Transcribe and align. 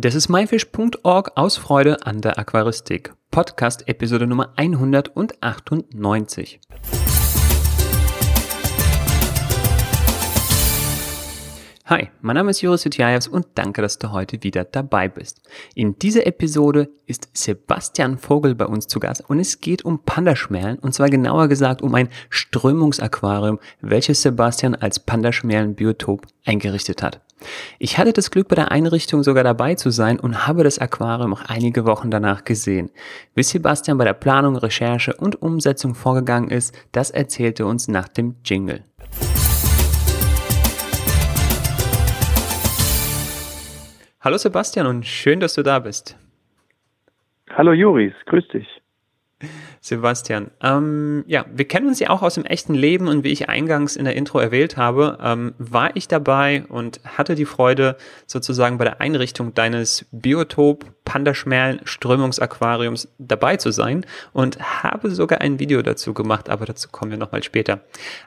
Das 0.00 0.14
ist 0.14 0.28
myfish.org 0.28 1.32
aus 1.34 1.56
Freude 1.56 2.06
an 2.06 2.20
der 2.20 2.38
Aquaristik. 2.38 3.14
Podcast 3.32 3.88
Episode 3.88 4.28
Nummer 4.28 4.52
198. 4.54 6.60
Hi, 11.86 12.10
mein 12.20 12.36
Name 12.36 12.52
ist 12.52 12.60
Joris 12.60 12.84
Jutjajews 12.84 13.26
und 13.26 13.46
danke, 13.56 13.82
dass 13.82 13.98
du 13.98 14.12
heute 14.12 14.40
wieder 14.44 14.62
dabei 14.62 15.08
bist. 15.08 15.40
In 15.74 15.98
dieser 15.98 16.28
Episode 16.28 16.90
ist 17.06 17.30
Sebastian 17.32 18.18
Vogel 18.18 18.54
bei 18.54 18.66
uns 18.66 18.86
zu 18.86 19.00
Gast 19.00 19.28
und 19.28 19.40
es 19.40 19.58
geht 19.58 19.84
um 19.84 20.04
Pandaschmerlen 20.04 20.78
und 20.78 20.94
zwar 20.94 21.10
genauer 21.10 21.48
gesagt 21.48 21.82
um 21.82 21.92
ein 21.96 22.08
Strömungsaquarium, 22.30 23.58
welches 23.80 24.22
Sebastian 24.22 24.76
als 24.76 25.00
Pandaschmerlenbiotop 25.00 26.24
eingerichtet 26.44 27.02
hat. 27.02 27.20
Ich 27.78 27.98
hatte 27.98 28.12
das 28.12 28.30
Glück, 28.30 28.48
bei 28.48 28.56
der 28.56 28.70
Einrichtung 28.70 29.22
sogar 29.22 29.44
dabei 29.44 29.74
zu 29.74 29.90
sein 29.90 30.18
und 30.18 30.46
habe 30.46 30.64
das 30.64 30.78
Aquarium 30.78 31.34
auch 31.34 31.42
einige 31.46 31.84
Wochen 31.84 32.10
danach 32.10 32.44
gesehen. 32.44 32.90
Wie 33.34 33.42
Sebastian 33.42 33.98
bei 33.98 34.04
der 34.04 34.14
Planung, 34.14 34.56
Recherche 34.56 35.14
und 35.14 35.40
Umsetzung 35.42 35.94
vorgegangen 35.94 36.50
ist, 36.50 36.76
das 36.92 37.10
erzählte 37.10 37.66
uns 37.66 37.88
nach 37.88 38.08
dem 38.08 38.36
Jingle. 38.44 38.84
Hallo 44.20 44.36
Sebastian 44.36 44.86
und 44.86 45.06
schön, 45.06 45.38
dass 45.40 45.54
du 45.54 45.62
da 45.62 45.78
bist. 45.78 46.16
Hallo 47.50 47.72
Juris, 47.72 48.12
grüß 48.26 48.48
dich. 48.48 48.77
Sebastian, 49.80 50.50
ähm, 50.62 51.24
ja, 51.28 51.46
wir 51.52 51.66
kennen 51.66 51.86
uns 51.86 52.00
ja 52.00 52.10
auch 52.10 52.22
aus 52.22 52.34
dem 52.34 52.44
echten 52.44 52.74
Leben 52.74 53.06
und 53.06 53.22
wie 53.22 53.30
ich 53.30 53.48
eingangs 53.48 53.94
in 53.94 54.04
der 54.04 54.16
Intro 54.16 54.40
erwähnt 54.40 54.76
habe, 54.76 55.18
ähm, 55.22 55.54
war 55.58 55.94
ich 55.94 56.08
dabei 56.08 56.64
und 56.68 57.00
hatte 57.04 57.36
die 57.36 57.44
Freude, 57.44 57.96
sozusagen 58.26 58.78
bei 58.78 58.84
der 58.84 59.00
Einrichtung 59.00 59.54
deines 59.54 60.06
Biotop 60.10 60.84
Pandaschmerlen 61.04 61.80
Strömungsaquariums 61.84 63.08
dabei 63.18 63.56
zu 63.56 63.70
sein 63.70 64.04
und 64.34 64.58
habe 64.82 65.10
sogar 65.10 65.40
ein 65.40 65.58
Video 65.58 65.80
dazu 65.80 66.12
gemacht, 66.12 66.50
aber 66.50 66.66
dazu 66.66 66.88
kommen 66.90 67.10
wir 67.10 67.18
nochmal 67.18 67.42
später. 67.42 67.80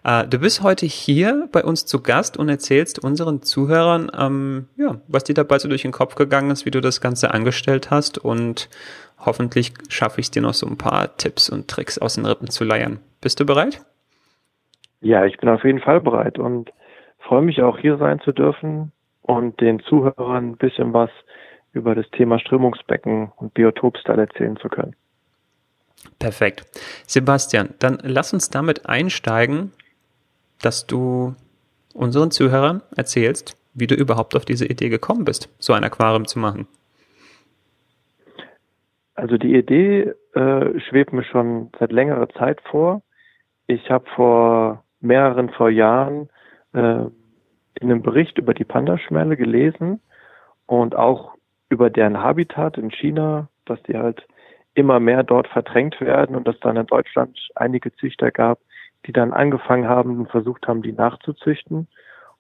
Äh, 0.04 0.28
du 0.28 0.40
bist 0.40 0.64
heute 0.64 0.86
hier 0.88 1.48
bei 1.52 1.64
uns 1.64 1.86
zu 1.86 2.02
Gast 2.02 2.38
und 2.38 2.50
erzählst 2.50 3.00
unseren 3.00 3.44
Zuhörern, 3.44 4.10
ähm, 4.18 4.68
ja, 4.78 5.00
was 5.08 5.26
dir 5.26 5.36
dabei 5.36 5.60
so 5.60 5.68
durch 5.68 5.84
den 5.84 5.92
Kopf 5.92 6.16
gegangen 6.16 6.50
ist, 6.50 6.66
wie 6.66 6.72
du 6.72 6.82
das 6.82 7.02
Ganze 7.02 7.32
angestellt 7.32 7.92
hast 7.92 8.18
und 8.18 8.70
hoffentlich 9.26 9.74
schaffe 9.90 10.20
ich 10.20 10.28
es 10.28 10.32
dir 10.32 10.42
noch 10.42 10.54
so 10.54 10.68
ein 10.68 10.78
paar 10.78 11.16
Tipps 11.18 11.50
und 11.50 11.68
Tricks 11.68 11.98
aus 11.98 12.16
den 12.16 12.26
Rippen 12.26 12.50
zu 12.50 12.64
leiern. 12.64 13.00
Bist 13.22 13.40
du 13.40 13.46
bereit? 13.46 13.82
Ja, 15.02 15.26
ich 15.26 15.38
bin 15.38 15.50
auf 15.50 15.64
jeden 15.64 15.80
Fall 15.80 16.02
bereit 16.02 16.38
und 16.38 16.72
freue 17.20 17.42
mich 17.42 17.62
auch 17.62 17.78
hier 17.78 17.98
sein 17.98 18.20
zu 18.22 18.32
dürfen 18.32 18.92
und 19.22 19.60
den 19.62 19.80
Zuhörern 19.82 20.52
ein 20.52 20.58
bisschen 20.58 20.94
was 20.94 21.10
über 21.74 21.96
das 21.96 22.10
Thema 22.12 22.40
Strömungsbecken 22.40 23.32
und 23.38 23.54
Biotopstyle 23.54 24.22
erzählen 24.22 24.58
zu 24.58 24.70
können. 24.70 24.96
Perfekt. 26.20 26.64
Sebastian, 27.08 27.74
dann 27.80 28.00
lass 28.02 28.34
uns 28.34 28.50
damit 28.50 28.88
einsteigen, 28.88 29.72
dass 30.62 30.88
du 30.88 31.36
unseren 31.94 32.32
Zuhörern 32.32 32.82
erzählst, 32.96 33.58
wie 33.74 33.88
du 33.88 33.96
überhaupt 33.96 34.36
auf 34.36 34.46
diese 34.46 34.66
Idee 34.66 34.90
gekommen 34.90 35.26
bist, 35.26 35.50
so 35.60 35.74
ein 35.74 35.84
Aquarium 35.84 36.28
zu 36.28 36.40
machen. 36.40 36.68
Also 39.16 39.38
die 39.38 39.56
Idee 39.56 40.14
äh, 40.34 40.80
schwebt 40.80 41.14
mir 41.14 41.24
schon 41.24 41.70
seit 41.80 41.92
längerer 41.92 42.30
Zeit 42.30 42.62
vor. 42.62 43.02
Ich 43.68 43.90
habe 43.90 44.10
vor 44.16 44.84
mehreren 45.00 45.50
vor 45.50 45.70
Jahren 45.70 46.30
äh, 46.74 47.06
in 47.80 47.92
einem 47.92 48.02
Bericht 48.02 48.38
über 48.38 48.54
die 48.54 48.64
Pandaschmerle 48.64 49.38
gelesen 49.38 50.02
und 50.66 50.96
auch 50.96 51.36
über 51.70 51.90
deren 51.90 52.22
Habitat 52.22 52.78
in 52.78 52.92
China, 52.92 53.50
dass 53.66 53.82
die 53.84 53.98
halt 53.98 54.26
immer 54.74 55.00
mehr 55.00 55.24
dort 55.24 55.48
verdrängt 55.48 56.00
werden 56.00 56.36
und 56.36 56.48
dass 56.48 56.60
dann 56.60 56.78
in 56.78 56.86
Deutschland 56.86 57.38
einige 57.56 57.94
Züchter 57.96 58.32
gab, 58.32 58.60
die 59.06 59.12
dann 59.12 59.34
angefangen 59.34 59.88
haben 59.88 60.20
und 60.20 60.30
versucht 60.30 60.68
haben, 60.68 60.82
die 60.82 60.94
nachzuzüchten. 60.94 61.88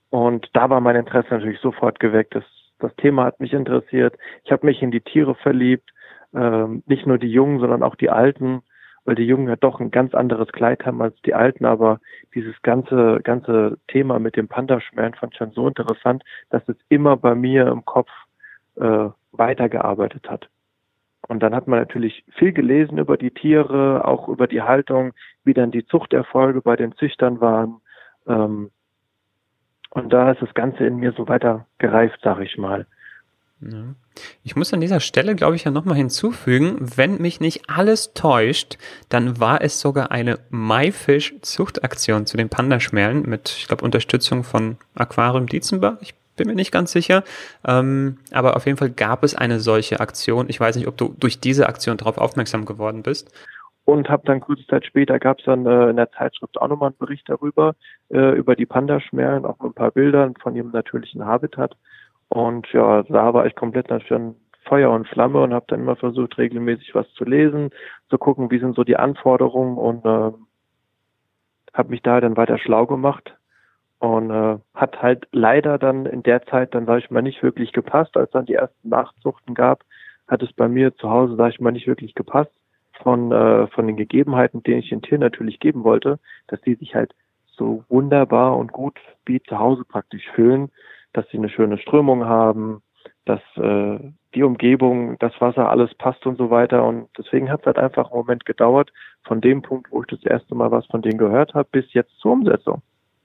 Und 0.09 0.50
da 0.53 0.69
war 0.69 0.79
mein 0.81 0.95
Interesse 0.95 1.29
natürlich 1.34 1.59
sofort 1.59 2.00
geweckt. 2.00 2.35
Das, 2.35 2.44
das 2.79 2.95
Thema 2.95 3.25
hat 3.25 3.40
mich 3.40 3.53
interessiert. 3.53 4.18
Ich 4.44 4.51
habe 4.51 4.66
mich 4.66 4.81
in 4.81 4.91
die 4.91 5.01
Tiere 5.01 5.35
verliebt 5.35 5.91
ähm, 6.34 6.84
nicht 6.86 7.06
nur 7.06 7.18
die 7.18 7.31
Jungen, 7.31 7.59
sondern 7.59 7.84
auch 7.84 7.96
die 7.96 8.09
Alten, 8.09 8.62
weil 9.06 9.16
die 9.16 9.25
Jungen 9.25 9.47
ja 9.47 9.56
doch 9.56 9.80
ein 9.80 9.92
ganz 9.92 10.14
anderes 10.14 10.50
Kleid 10.50 10.86
haben 10.86 11.02
als 11.02 11.19
die 11.24 11.34
Alten, 11.34 11.66
aber 11.66 12.00
dieses 12.36 12.62
ganze, 12.62 13.19
ganze 13.24 13.78
Thema 13.88 14.19
mit 14.19 14.36
dem 14.36 14.47
Pandaschmerzen 14.47 15.18
fand 15.18 15.34
ich 15.34 15.38
schon 15.40 15.52
so 15.52 15.68
interessant, 15.68 16.24
dass 16.50 16.68
es 16.69 16.78
immer 16.90 17.18
bei 17.18 17.36
mir 17.36 17.68
im 17.68 17.84
Kopf 17.86 18.09
äh, 18.75 19.09
weitergearbeitet 19.31 20.30
hat. 20.30 20.50
Und 21.28 21.42
dann 21.42 21.56
hat 21.56 21.68
man 21.68 21.80
natürlich 21.80 22.25
viel 22.38 22.52
gelesen 22.52 22.98
über 22.98 23.18
die 23.18 23.31
Tiere, 23.31 24.06
auch 24.06 24.28
über 24.28 24.48
die 24.48 24.62
Haltung, 24.62 25.13
wie 25.44 25.53
dann 25.53 25.72
die 25.72 25.86
Zuchterfolge 25.86 26.62
bei 26.62 26.75
den 26.75 26.94
Züchtern 26.94 27.40
waren. 27.40 27.81
Ähm, 28.28 28.72
und 29.92 30.12
da 30.12 30.31
ist 30.31 30.42
das 30.42 30.53
Ganze 30.53 30.86
in 30.86 30.98
mir 30.98 31.12
so 31.13 31.28
weiter 31.28 31.68
gereift, 31.78 32.19
sag 32.24 32.40
ich 32.40 32.58
mal. 32.58 32.86
Ja. 33.61 33.95
Ich 34.44 34.55
muss 34.55 34.73
an 34.73 34.81
dieser 34.81 34.99
Stelle, 34.99 35.35
glaube 35.35 35.55
ich, 35.55 35.63
ja 35.66 35.72
nochmal 35.72 35.95
hinzufügen, 35.95 36.77
wenn 36.79 37.22
mich 37.22 37.39
nicht 37.39 37.69
alles 37.69 38.13
täuscht, 38.13 38.77
dann 39.09 39.39
war 39.39 39.61
es 39.61 39.79
sogar 39.79 40.11
eine 40.11 40.39
Maifisch-Zuchtaktion 40.49 42.25
zu 42.25 42.38
den 42.38 42.50
Pandaschmerlen 42.50 43.23
mit, 43.23 43.50
ich 43.50 43.67
glaube, 43.67 43.85
Unterstützung 43.85 44.44
von 44.44 44.77
Aquarium 44.95 45.45
Dietzenbach. 45.45 45.97
Ich 46.01 46.16
bin 46.35 46.47
mir 46.47 46.55
nicht 46.55 46.71
ganz 46.71 46.91
sicher. 46.91 47.23
Ähm, 47.67 48.17
aber 48.31 48.55
auf 48.55 48.66
jeden 48.66 48.77
Fall 48.77 48.89
gab 48.89 49.23
es 49.23 49.35
eine 49.35 49.59
solche 49.59 50.00
Aktion. 50.00 50.47
Ich 50.50 50.59
weiß 50.59 50.75
nicht, 50.75 50.88
ob 50.88 50.97
du 50.97 51.13
durch 51.19 51.39
diese 51.39 51.67
Aktion 51.67 51.97
darauf 51.97 52.17
aufmerksam 52.17 52.66
geworden 52.66 53.03
bist. 53.03 53.31
Und 53.83 54.09
habe 54.09 54.23
dann 54.25 54.39
kurze 54.39 54.66
Zeit 54.67 54.85
später 54.85 55.19
gab 55.19 55.39
es 55.39 55.45
dann 55.45 55.66
äh, 55.66 55.89
in 55.89 55.97
der 55.97 56.11
Zeitschrift 56.11 56.59
auch 56.59 56.67
nochmal 56.67 56.89
einen 56.89 56.97
Bericht 56.97 57.27
darüber, 57.27 57.75
äh, 58.09 58.35
über 58.38 58.55
die 58.55 58.66
Pandaschmerlen, 58.66 59.45
auch 59.45 59.59
mit 59.59 59.71
ein 59.71 59.73
paar 59.73 59.91
Bildern 59.91 60.35
von 60.41 60.55
ihrem 60.55 60.71
natürlichen 60.71 61.25
Habitat. 61.25 61.75
Und 62.31 62.72
ja, 62.72 63.03
da 63.03 63.34
war 63.34 63.46
ich 63.46 63.56
komplett 63.56 63.90
natürlich 63.90 64.36
Feuer 64.64 64.90
und 64.92 65.06
Flamme 65.09 65.42
und 65.42 65.53
habe 65.53 65.66
dann 65.68 65.81
immer 65.81 65.97
versucht, 65.97 66.38
regelmäßig 66.38 66.96
was 66.96 67.12
zu 67.12 67.25
lesen, 67.25 67.72
zu 68.09 68.18
gucken, 68.18 68.50
wie 68.50 68.59
sind 68.59 68.74
so 68.74 68.86
die 68.86 68.96
Anforderungen 68.96 69.78
und 69.78 70.06
äh, 70.06 70.31
habe 71.74 71.90
mich 71.90 72.02
da 72.02 72.22
dann 72.22 72.38
weiter 72.38 72.58
schlau 72.58 72.86
gemacht 72.86 73.36
und 74.00 74.31
äh, 74.31 74.58
hat 74.74 75.02
halt 75.02 75.28
leider 75.34 75.78
dann 75.78 76.06
in 76.06 76.24
der 76.24 76.46
Zeit 76.46 76.74
dann, 76.74 76.86
sage 76.86 77.00
ich 77.00 77.12
mal, 77.12 77.22
nicht 77.22 77.44
wirklich 77.44 77.74
gepasst. 77.74 78.16
Als 78.16 78.31
dann 78.31 78.46
die 78.46 78.53
ersten 78.53 78.88
Nachzuchten 78.88 79.53
gab, 79.53 79.84
hat 80.30 80.42
es 80.42 80.53
bei 80.53 80.69
mir 80.69 80.96
zu 80.96 81.09
Hause, 81.09 81.36
sage 81.36 81.50
ich 81.50 81.59
mal, 81.59 81.74
nicht 81.74 81.88
wirklich 81.88 82.16
gepasst 82.16 82.53
von, 83.03 83.34
äh, 83.34 83.68
von 83.68 83.88
den 83.88 83.98
Gegebenheiten, 83.98 84.63
denen 84.63 84.80
ich 84.80 84.90
den 84.90 85.02
Tieren 85.02 85.19
natürlich 85.19 85.59
geben 85.59 85.84
wollte, 85.84 86.18
dass 86.48 86.62
die 86.62 86.75
sich 86.75 86.96
halt 86.96 87.13
so 87.58 87.84
wunderbar 87.90 88.56
und 88.56 88.72
gut 88.72 88.98
wie 89.25 89.44
zu 89.44 89.59
Hause 89.59 89.84
praktisch 89.84 90.24
fühlen, 90.34 90.72
dass 91.13 91.27
sie 91.29 91.38
eine 91.38 91.49
schöne 91.49 91.77
Strömung 91.77 92.25
haben, 92.25 92.81
dass 93.25 93.41
äh, 93.55 93.99
die 94.33 94.44
Umgebung, 94.44 95.17
das 95.19 95.33
Wasser, 95.39 95.69
alles 95.69 95.94
passt 95.95 96.25
und 96.25 96.38
so 96.38 96.49
weiter. 96.49 96.83
Und 96.83 97.09
deswegen 97.17 97.49
hat 97.49 97.61
es 97.61 97.66
halt 97.66 97.77
einfach 97.77 98.11
einen 98.11 98.19
Moment 98.19 98.45
gedauert, 98.45 98.91
von 99.23 99.41
dem 99.41 99.61
Punkt, 99.61 99.91
wo 99.91 100.01
ich 100.01 100.07
das 100.07 100.23
erste 100.23 100.55
Mal 100.55 100.71
was 100.71 100.85
von 100.88 101.01
denen 101.01 101.17
gehört 101.17 101.53
habe, 101.53 101.67
bis 101.71 101.94
jetzt 101.94 102.17
zur 102.19 102.33
Umsetzung. 102.33 102.81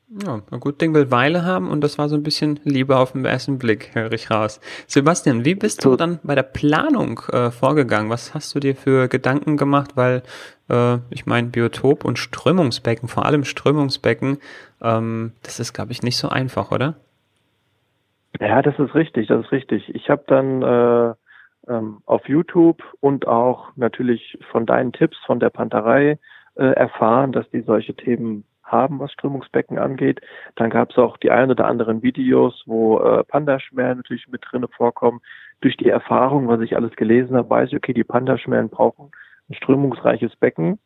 Ja, 0.09 0.41
ein 0.53 0.61
gut 0.61 0.81
Ding 0.81 0.95
will 0.95 1.11
Weile 1.11 1.45
haben 1.45 1.69
und 1.69 1.81
das 1.81 1.99
war 1.99 2.09
so 2.09 2.15
ein 2.15 2.23
bisschen 2.23 2.61
Liebe 2.63 2.97
auf 2.97 3.13
den 3.13 3.25
ersten 3.25 3.59
Blick, 3.59 3.93
höre 3.95 4.13
ich 4.13 4.31
raus. 4.31 4.61
Sebastian, 4.87 5.45
wie 5.45 5.57
bist 5.57 5.85
du 5.85 5.97
dann 5.97 6.21
bei 6.23 6.37
der 6.37 6.45
Planung 6.45 7.21
äh, 7.33 7.51
vorgegangen? 7.51 8.09
Was 8.09 8.33
hast 8.33 8.55
du 8.55 8.61
dir 8.61 8.77
für 8.77 9.09
Gedanken 9.09 9.57
gemacht? 9.57 9.97
Weil 9.97 10.23
äh, 10.69 10.99
ich 11.11 11.27
meine, 11.27 11.49
Biotop 11.49 12.05
und 12.05 12.21
Strömungsbecken, 12.21 13.09
vor 13.09 13.27
allem 13.27 13.43
Strömungsbecken, 13.43 14.39
ähm, 14.81 15.33
das 15.43 15.59
ist, 15.59 15.73
glaube 15.73 15.91
ich, 15.91 16.05
nicht 16.05 16.19
so 16.19 16.29
einfach, 16.29 16.71
oder? 16.71 16.95
Ja, 18.41 18.63
das 18.63 18.79
ist 18.79 18.95
richtig, 18.95 19.29
das 19.29 19.45
ist 19.45 19.53
richtig. 19.53 19.95
Ich 19.95 20.11
habe 20.11 20.25
dann 20.27 20.63
äh, 20.63 21.15
ähm, 21.73 21.99
auf 22.07 22.29
YouTube 22.29 22.83
und 23.01 23.27
auch 23.27 23.71
natürlich 23.77 24.39
von 24.51 24.67
deinen 24.67 24.93
Tipps 24.93 25.17
von 25.27 25.41
der 25.41 25.51
Panterei 25.51 26.19
äh, 26.57 26.65
erfahren, 26.65 27.33
dass 27.33 27.49
die 27.51 27.63
solche 27.63 27.95
Themen 27.95 28.45
haben, 28.63 28.99
was 28.99 29.13
Strömungsbecken 29.13 29.79
angeht. 29.79 30.21
Dann 30.57 30.71
gab 30.71 30.91
es 30.91 30.99
auch 30.99 31.17
die 31.19 31.31
ein 31.31 31.51
oder 31.51 31.67
anderen 31.67 32.03
Videos, 32.03 32.63
wo 32.67 32.99
äh, 32.99 33.25
Pandaschmerlen 33.25 33.99
natürlich 33.99 34.29
mit 34.29 34.43
drinne 34.45 34.69
vorkommen. 34.69 35.21
Durch 35.61 35.77
die 35.77 35.89
Erfahrung, 35.89 36.49
was 36.49 36.61
ich 36.61 36.77
alles 36.77 36.95
gelesen 36.97 37.37
habe, 37.37 37.49
weiß 37.49 37.71
ich, 37.71 37.77
okay, 37.77 37.93
die 37.93 38.05
Pandaschmerlen 38.05 38.69
brauchen 38.69 39.13
ein 39.49 39.55
strömungsreiches 39.55 40.35
Becken 40.37 40.79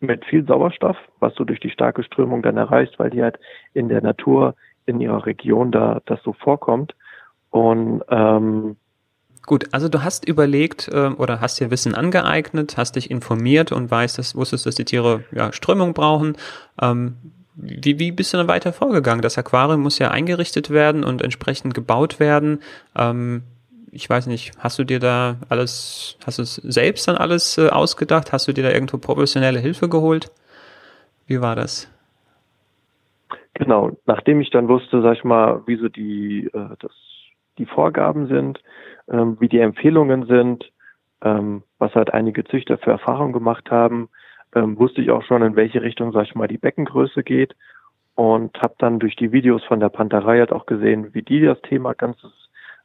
mit 0.00 0.24
viel 0.24 0.46
Sauerstoff, 0.46 0.96
was 1.20 1.34
du 1.34 1.44
durch 1.44 1.60
die 1.60 1.70
starke 1.70 2.02
Strömung 2.02 2.42
dann 2.42 2.56
erreichst, 2.56 2.98
weil 2.98 3.10
die 3.10 3.22
halt 3.22 3.38
in 3.74 3.88
der 3.88 4.02
Natur 4.02 4.54
in 4.86 5.00
ihrer 5.00 5.26
Region 5.26 5.72
da 5.72 6.00
das 6.06 6.22
so 6.22 6.32
vorkommt. 6.32 6.94
Und 7.50 8.02
ähm, 8.08 8.76
Gut, 9.46 9.68
also 9.70 9.88
du 9.88 10.02
hast 10.02 10.26
überlegt 10.26 10.88
äh, 10.88 11.06
oder 11.06 11.40
hast 11.40 11.60
dir 11.60 11.70
Wissen 11.70 11.94
angeeignet, 11.94 12.76
hast 12.76 12.96
dich 12.96 13.12
informiert 13.12 13.70
und 13.70 13.88
weißt, 13.88 14.18
dass, 14.18 14.34
wusstest, 14.34 14.66
dass 14.66 14.74
die 14.74 14.84
Tiere 14.84 15.22
ja, 15.30 15.52
Strömung 15.52 15.94
brauchen. 15.94 16.36
Ähm, 16.82 17.16
wie, 17.54 17.98
wie 18.00 18.10
bist 18.10 18.34
du 18.34 18.38
dann 18.38 18.48
weiter 18.48 18.72
vorgegangen? 18.72 19.22
Das 19.22 19.38
Aquarium 19.38 19.80
muss 19.80 20.00
ja 20.00 20.10
eingerichtet 20.10 20.70
werden 20.70 21.04
und 21.04 21.22
entsprechend 21.22 21.74
gebaut 21.74 22.18
werden. 22.18 22.60
Ähm, 22.96 23.44
ich 23.92 24.10
weiß 24.10 24.26
nicht, 24.26 24.52
hast 24.58 24.80
du 24.80 24.84
dir 24.84 24.98
da 24.98 25.36
alles, 25.48 26.18
hast 26.26 26.38
du 26.38 26.42
es 26.42 26.56
selbst 26.56 27.06
dann 27.06 27.16
alles 27.16 27.56
äh, 27.56 27.68
ausgedacht? 27.68 28.32
Hast 28.32 28.48
du 28.48 28.52
dir 28.52 28.64
da 28.64 28.70
irgendwo 28.70 28.98
professionelle 28.98 29.60
Hilfe 29.60 29.88
geholt? 29.88 30.32
Wie 31.26 31.40
war 31.40 31.54
das? 31.54 31.88
Genau, 33.58 33.92
nachdem 34.04 34.42
ich 34.42 34.50
dann 34.50 34.68
wusste, 34.68 35.00
sag 35.00 35.16
ich 35.16 35.24
mal, 35.24 35.62
wie 35.66 35.76
so 35.76 35.88
die, 35.88 36.44
äh, 36.52 36.76
das, 36.78 36.92
die 37.56 37.64
Vorgaben 37.64 38.26
sind, 38.26 38.62
ähm, 39.08 39.38
wie 39.40 39.48
die 39.48 39.60
Empfehlungen 39.60 40.26
sind, 40.26 40.70
ähm, 41.22 41.62
was 41.78 41.94
halt 41.94 42.12
einige 42.12 42.44
Züchter 42.44 42.76
für 42.76 42.90
Erfahrungen 42.90 43.32
gemacht 43.32 43.70
haben, 43.70 44.10
ähm, 44.54 44.78
wusste 44.78 45.00
ich 45.00 45.10
auch 45.10 45.22
schon, 45.22 45.40
in 45.42 45.56
welche 45.56 45.80
Richtung, 45.80 46.12
sag 46.12 46.24
ich 46.24 46.34
mal, 46.34 46.48
die 46.48 46.58
Beckengröße 46.58 47.22
geht 47.22 47.56
und 48.14 48.60
habe 48.60 48.74
dann 48.76 48.98
durch 48.98 49.16
die 49.16 49.32
Videos 49.32 49.64
von 49.64 49.80
der 49.80 49.88
Panterei 49.88 50.38
halt 50.38 50.52
auch 50.52 50.66
gesehen, 50.66 51.14
wie 51.14 51.22
die 51.22 51.40
das 51.40 51.60
Thema 51.62 51.94
ganzes, 51.94 52.32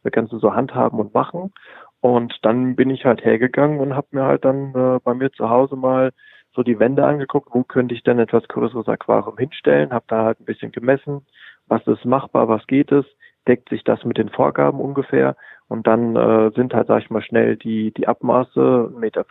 das 0.03 0.13
Ganze 0.13 0.39
so 0.39 0.55
handhaben 0.55 1.01
und 1.01 1.13
machen. 1.13 1.51
Und 1.99 2.33
dann 2.43 2.77
bin 2.77 2.89
ich 2.89 3.03
halt 3.03 3.25
hergegangen 3.25 3.81
und 3.81 3.93
habe 3.93 4.07
mir 4.11 4.23
halt 4.23 4.45
dann 4.45 4.73
äh, 4.73 4.99
bei 5.03 5.13
mir 5.13 5.33
zu 5.33 5.49
Hause 5.49 5.75
mal 5.75 6.13
so 6.53 6.63
die 6.63 6.79
Wände 6.79 7.05
angeguckt, 7.05 7.49
wo 7.51 7.63
könnte 7.63 7.95
ich 7.95 8.03
denn 8.03 8.19
etwas 8.19 8.47
größeres 8.47 8.87
Aquarium 8.87 9.37
hinstellen, 9.37 9.93
habe 9.93 10.05
da 10.07 10.25
halt 10.25 10.39
ein 10.39 10.45
bisschen 10.45 10.71
gemessen, 10.71 11.25
was 11.67 11.85
ist 11.87 12.05
machbar, 12.05 12.47
was 12.47 12.65
geht 12.67 12.91
es, 12.91 13.05
deckt 13.47 13.69
sich 13.69 13.83
das 13.83 14.03
mit 14.03 14.17
den 14.17 14.29
Vorgaben 14.29 14.79
ungefähr 14.79 15.35
und 15.67 15.87
dann 15.87 16.15
äh, 16.15 16.51
sind 16.55 16.73
halt, 16.73 16.87
sag 16.87 17.01
ich 17.01 17.09
mal, 17.09 17.21
schnell 17.21 17.55
die, 17.55 17.91
die 17.93 18.07
Abmaße 18.07 18.59
1,50 18.59 18.99
Meter 18.99 19.25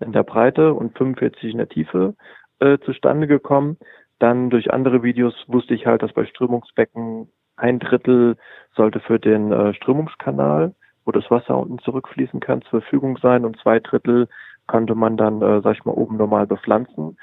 in 0.00 0.12
der 0.12 0.22
Breite 0.22 0.74
und 0.74 0.96
45 0.96 1.52
in 1.52 1.58
der 1.58 1.68
Tiefe 1.68 2.14
äh, 2.60 2.78
zustande 2.78 3.26
gekommen. 3.26 3.76
Dann 4.18 4.50
durch 4.50 4.72
andere 4.72 5.02
Videos 5.02 5.34
wusste 5.48 5.74
ich 5.74 5.86
halt, 5.86 6.02
dass 6.02 6.12
bei 6.12 6.24
Strömungsbecken 6.24 7.28
ein 7.56 7.78
Drittel 7.78 8.36
sollte 8.74 9.00
für 9.00 9.18
den 9.18 9.52
äh, 9.52 9.74
Strömungskanal, 9.74 10.74
wo 11.04 11.12
das 11.12 11.30
Wasser 11.30 11.58
unten 11.58 11.78
zurückfließen 11.80 12.40
kann, 12.40 12.62
zur 12.62 12.80
Verfügung 12.80 13.18
sein 13.18 13.44
und 13.44 13.58
zwei 13.60 13.80
Drittel 13.80 14.28
konnte 14.66 14.94
man 14.94 15.16
dann, 15.16 15.42
äh, 15.42 15.60
sag 15.62 15.76
ich 15.76 15.84
mal, 15.84 15.92
oben 15.92 16.16
normal 16.16 16.46
bepflanzen. 16.46 17.18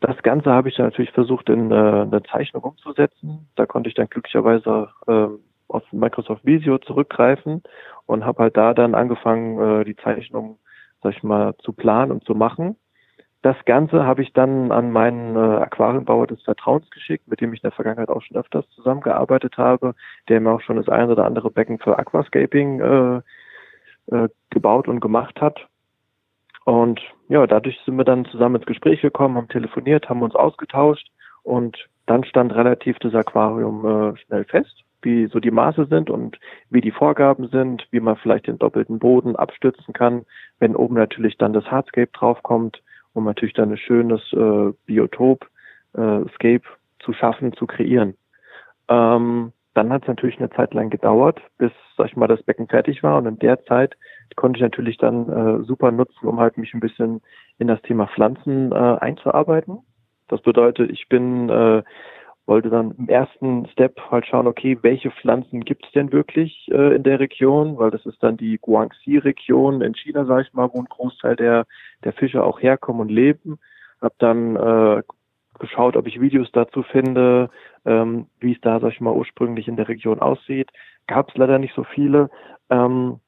Das 0.00 0.16
Ganze 0.22 0.50
habe 0.50 0.68
ich 0.68 0.76
dann 0.76 0.86
natürlich 0.86 1.10
versucht 1.10 1.48
in 1.48 1.70
äh, 1.70 1.74
eine 1.74 2.22
Zeichnung 2.30 2.62
umzusetzen. 2.62 3.48
Da 3.56 3.66
konnte 3.66 3.88
ich 3.88 3.94
dann 3.94 4.08
glücklicherweise 4.08 4.88
äh, 5.06 5.26
auf 5.68 5.82
Microsoft 5.92 6.44
Visio 6.44 6.78
zurückgreifen 6.78 7.62
und 8.06 8.24
habe 8.24 8.44
halt 8.44 8.56
da 8.56 8.74
dann 8.74 8.94
angefangen, 8.94 9.58
äh, 9.80 9.84
die 9.84 9.96
Zeichnung, 9.96 10.58
sag 11.02 11.16
ich 11.16 11.22
mal, 11.22 11.56
zu 11.58 11.72
planen 11.72 12.12
und 12.12 12.24
zu 12.24 12.34
machen. 12.34 12.76
Das 13.42 13.56
Ganze 13.66 14.04
habe 14.04 14.22
ich 14.22 14.32
dann 14.32 14.72
an 14.72 14.90
meinen 14.90 15.36
äh, 15.36 15.62
Aquariumbauer 15.62 16.26
des 16.26 16.42
Vertrauens 16.42 16.90
geschickt, 16.90 17.28
mit 17.28 17.40
dem 17.40 17.52
ich 17.52 17.60
in 17.60 17.68
der 17.68 17.72
Vergangenheit 17.72 18.08
auch 18.08 18.22
schon 18.22 18.36
öfters 18.36 18.68
zusammengearbeitet 18.70 19.58
habe, 19.58 19.94
der 20.28 20.40
mir 20.40 20.50
auch 20.50 20.60
schon 20.60 20.76
das 20.76 20.88
eine 20.88 21.12
oder 21.12 21.24
andere 21.24 21.50
Becken 21.50 21.78
für 21.78 21.98
Aquascaping 21.98 22.80
äh, 22.80 23.20
äh, 24.14 24.28
gebaut 24.50 24.88
und 24.88 25.00
gemacht 25.00 25.40
hat. 25.40 25.68
Und 26.68 27.00
ja, 27.30 27.46
dadurch 27.46 27.80
sind 27.86 27.96
wir 27.96 28.04
dann 28.04 28.26
zusammen 28.26 28.56
ins 28.56 28.66
Gespräch 28.66 29.00
gekommen, 29.00 29.38
haben 29.38 29.48
telefoniert, 29.48 30.10
haben 30.10 30.20
uns 30.20 30.34
ausgetauscht 30.34 31.08
und 31.42 31.78
dann 32.04 32.24
stand 32.24 32.54
relativ 32.54 32.98
das 32.98 33.14
Aquarium 33.14 33.86
äh, 33.86 34.18
schnell 34.18 34.44
fest, 34.44 34.84
wie 35.00 35.28
so 35.28 35.40
die 35.40 35.50
Maße 35.50 35.86
sind 35.86 36.10
und 36.10 36.38
wie 36.68 36.82
die 36.82 36.90
Vorgaben 36.90 37.48
sind, 37.48 37.88
wie 37.90 38.00
man 38.00 38.16
vielleicht 38.16 38.48
den 38.48 38.58
doppelten 38.58 38.98
Boden 38.98 39.34
abstützen 39.34 39.94
kann, 39.94 40.26
wenn 40.58 40.76
oben 40.76 40.96
natürlich 40.96 41.38
dann 41.38 41.54
das 41.54 41.64
Hardscape 41.70 42.10
draufkommt, 42.12 42.82
um 43.14 43.24
natürlich 43.24 43.54
dann 43.54 43.70
ein 43.70 43.78
schönes 43.78 44.20
äh, 44.34 44.74
Biotop, 44.84 45.46
äh, 45.94 46.20
Scape 46.34 46.64
zu 46.98 47.14
schaffen, 47.14 47.54
zu 47.54 47.66
kreieren. 47.66 48.12
Ähm, 48.90 49.54
dann 49.78 49.92
hat 49.92 50.02
es 50.02 50.08
natürlich 50.08 50.38
eine 50.38 50.50
Zeit 50.50 50.74
lang 50.74 50.90
gedauert, 50.90 51.40
bis, 51.56 51.70
sag 51.96 52.08
ich 52.08 52.16
mal, 52.16 52.26
das 52.26 52.42
Becken 52.42 52.66
fertig 52.66 53.04
war. 53.04 53.16
Und 53.16 53.26
in 53.26 53.38
der 53.38 53.64
Zeit 53.66 53.96
konnte 54.34 54.58
ich 54.58 54.62
natürlich 54.62 54.98
dann 54.98 55.28
äh, 55.28 55.64
super 55.64 55.92
nutzen, 55.92 56.26
um 56.26 56.40
halt 56.40 56.58
mich 56.58 56.74
ein 56.74 56.80
bisschen 56.80 57.20
in 57.58 57.68
das 57.68 57.80
Thema 57.82 58.08
Pflanzen 58.08 58.72
äh, 58.72 58.74
einzuarbeiten. 58.74 59.78
Das 60.26 60.42
bedeutet, 60.42 60.90
ich 60.90 61.08
bin, 61.08 61.48
äh, 61.48 61.84
wollte 62.44 62.70
dann 62.70 62.90
im 62.98 63.08
ersten 63.08 63.68
Step 63.68 64.00
halt 64.10 64.26
schauen, 64.26 64.48
okay, 64.48 64.76
welche 64.82 65.12
Pflanzen 65.12 65.64
gibt 65.64 65.86
es 65.86 65.92
denn 65.92 66.10
wirklich 66.10 66.66
äh, 66.72 66.96
in 66.96 67.04
der 67.04 67.20
Region, 67.20 67.78
weil 67.78 67.92
das 67.92 68.04
ist 68.04 68.20
dann 68.20 68.36
die 68.36 68.58
Guangxi-Region 68.58 69.80
in 69.80 69.94
China, 69.94 70.24
sag 70.24 70.44
ich 70.44 70.52
mal, 70.54 70.68
wo 70.72 70.80
ein 70.80 70.86
Großteil 70.86 71.36
der, 71.36 71.66
der 72.02 72.14
Fische 72.14 72.42
auch 72.42 72.60
herkommen 72.60 73.02
und 73.02 73.10
leben. 73.10 73.60
Hab 74.00 74.18
dann 74.18 74.56
äh, 74.56 75.02
geschaut, 75.58 75.96
ob 75.96 76.06
ich 76.06 76.20
Videos 76.20 76.50
dazu 76.52 76.82
finde, 76.82 77.50
ähm, 77.84 78.26
wie 78.40 78.52
es 78.52 78.60
da, 78.60 78.80
sag 78.80 78.92
ich 78.92 79.00
mal, 79.00 79.14
ursprünglich 79.14 79.68
in 79.68 79.76
der 79.76 79.88
Region 79.88 80.20
aussieht. 80.20 80.70
Gab 81.06 81.30
es 81.30 81.36
leider 81.36 81.58
nicht 81.58 81.74
so 81.74 81.84
viele. 81.84 82.30
Ähm, 82.70 83.20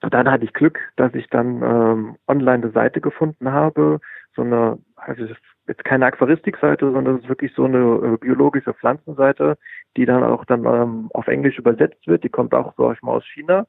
dann 0.00 0.30
hatte 0.30 0.44
ich 0.44 0.52
Glück, 0.52 0.80
dass 0.96 1.14
ich 1.14 1.28
dann 1.28 1.62
ähm, 1.62 2.16
online 2.26 2.64
eine 2.64 2.72
Seite 2.72 3.00
gefunden 3.00 3.52
habe, 3.52 4.00
so 4.34 4.42
eine, 4.42 4.78
also 4.96 5.26
jetzt 5.68 5.84
keine 5.84 6.06
Aquaristikseite, 6.06 6.90
sondern 6.90 7.16
es 7.16 7.22
ist 7.22 7.28
wirklich 7.28 7.52
so 7.54 7.64
eine 7.64 7.78
äh, 7.78 8.16
biologische 8.16 8.74
Pflanzenseite, 8.74 9.56
die 9.96 10.04
dann 10.04 10.24
auch 10.24 10.44
dann 10.44 10.64
ähm, 10.64 11.08
auf 11.14 11.28
Englisch 11.28 11.58
übersetzt 11.58 12.06
wird. 12.06 12.24
Die 12.24 12.30
kommt 12.30 12.52
auch, 12.54 12.74
sag 12.76 12.96
ich 12.96 13.02
mal, 13.02 13.12
aus 13.12 13.24
China. 13.26 13.66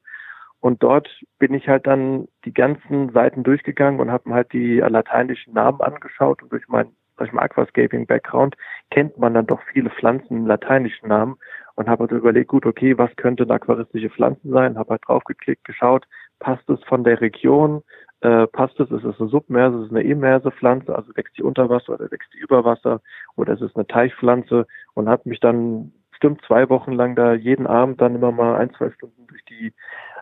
Und 0.60 0.82
dort 0.82 1.08
bin 1.38 1.54
ich 1.54 1.68
halt 1.68 1.86
dann 1.86 2.26
die 2.44 2.54
ganzen 2.54 3.10
Seiten 3.10 3.42
durchgegangen 3.42 4.00
und 4.00 4.10
habe 4.10 4.28
mir 4.28 4.34
halt 4.34 4.52
die 4.52 4.78
lateinischen 4.78 5.52
Namen 5.52 5.80
angeschaut 5.82 6.42
und 6.42 6.50
durch 6.50 6.66
mein 6.68 6.86
sag 7.16 7.28
ich 7.28 7.32
mal, 7.32 7.42
Aquascaping-Background, 7.42 8.56
kennt 8.90 9.18
man 9.18 9.34
dann 9.34 9.46
doch 9.46 9.60
viele 9.72 9.90
Pflanzen 9.90 10.38
im 10.38 10.46
lateinischen 10.46 11.08
Namen 11.08 11.36
und 11.74 11.88
habe 11.88 12.04
also 12.04 12.16
überlegt, 12.16 12.48
gut, 12.48 12.66
okay, 12.66 12.96
was 12.98 13.14
könnte 13.16 13.44
eine 13.44 13.54
aquaristische 13.54 14.10
Pflanze 14.10 14.48
sein? 14.48 14.78
Habe 14.78 14.90
halt 14.90 15.02
draufgeklickt, 15.06 15.64
geschaut, 15.64 16.06
passt 16.38 16.68
es 16.68 16.82
von 16.84 17.04
der 17.04 17.20
Region, 17.20 17.82
äh, 18.20 18.46
passt 18.46 18.78
es, 18.80 18.90
ist 18.90 19.04
es 19.04 19.20
eine 19.20 19.28
Submerse, 19.28 19.78
ist 19.78 19.86
es 19.86 19.90
eine 19.90 20.02
immerse 20.02 20.50
Pflanze, 20.50 20.94
also 20.94 21.14
wächst 21.16 21.36
die 21.36 21.42
unter 21.42 21.68
Wasser 21.68 21.94
oder 21.94 22.10
wächst 22.10 22.32
die 22.32 22.38
über 22.38 22.64
Wasser? 22.64 23.00
Oder 23.36 23.54
ist 23.54 23.62
es 23.62 23.74
eine 23.76 23.86
Teichpflanze? 23.86 24.66
Und 24.94 25.08
habe 25.08 25.28
mich 25.28 25.40
dann 25.40 25.92
bestimmt 26.10 26.42
zwei 26.46 26.68
Wochen 26.70 26.92
lang 26.92 27.16
da 27.16 27.34
jeden 27.34 27.66
Abend 27.66 28.00
dann 28.00 28.14
immer 28.14 28.32
mal 28.32 28.56
ein, 28.56 28.72
zwei 28.74 28.90
Stunden 28.92 29.26
durch 29.26 29.44
die 29.44 29.74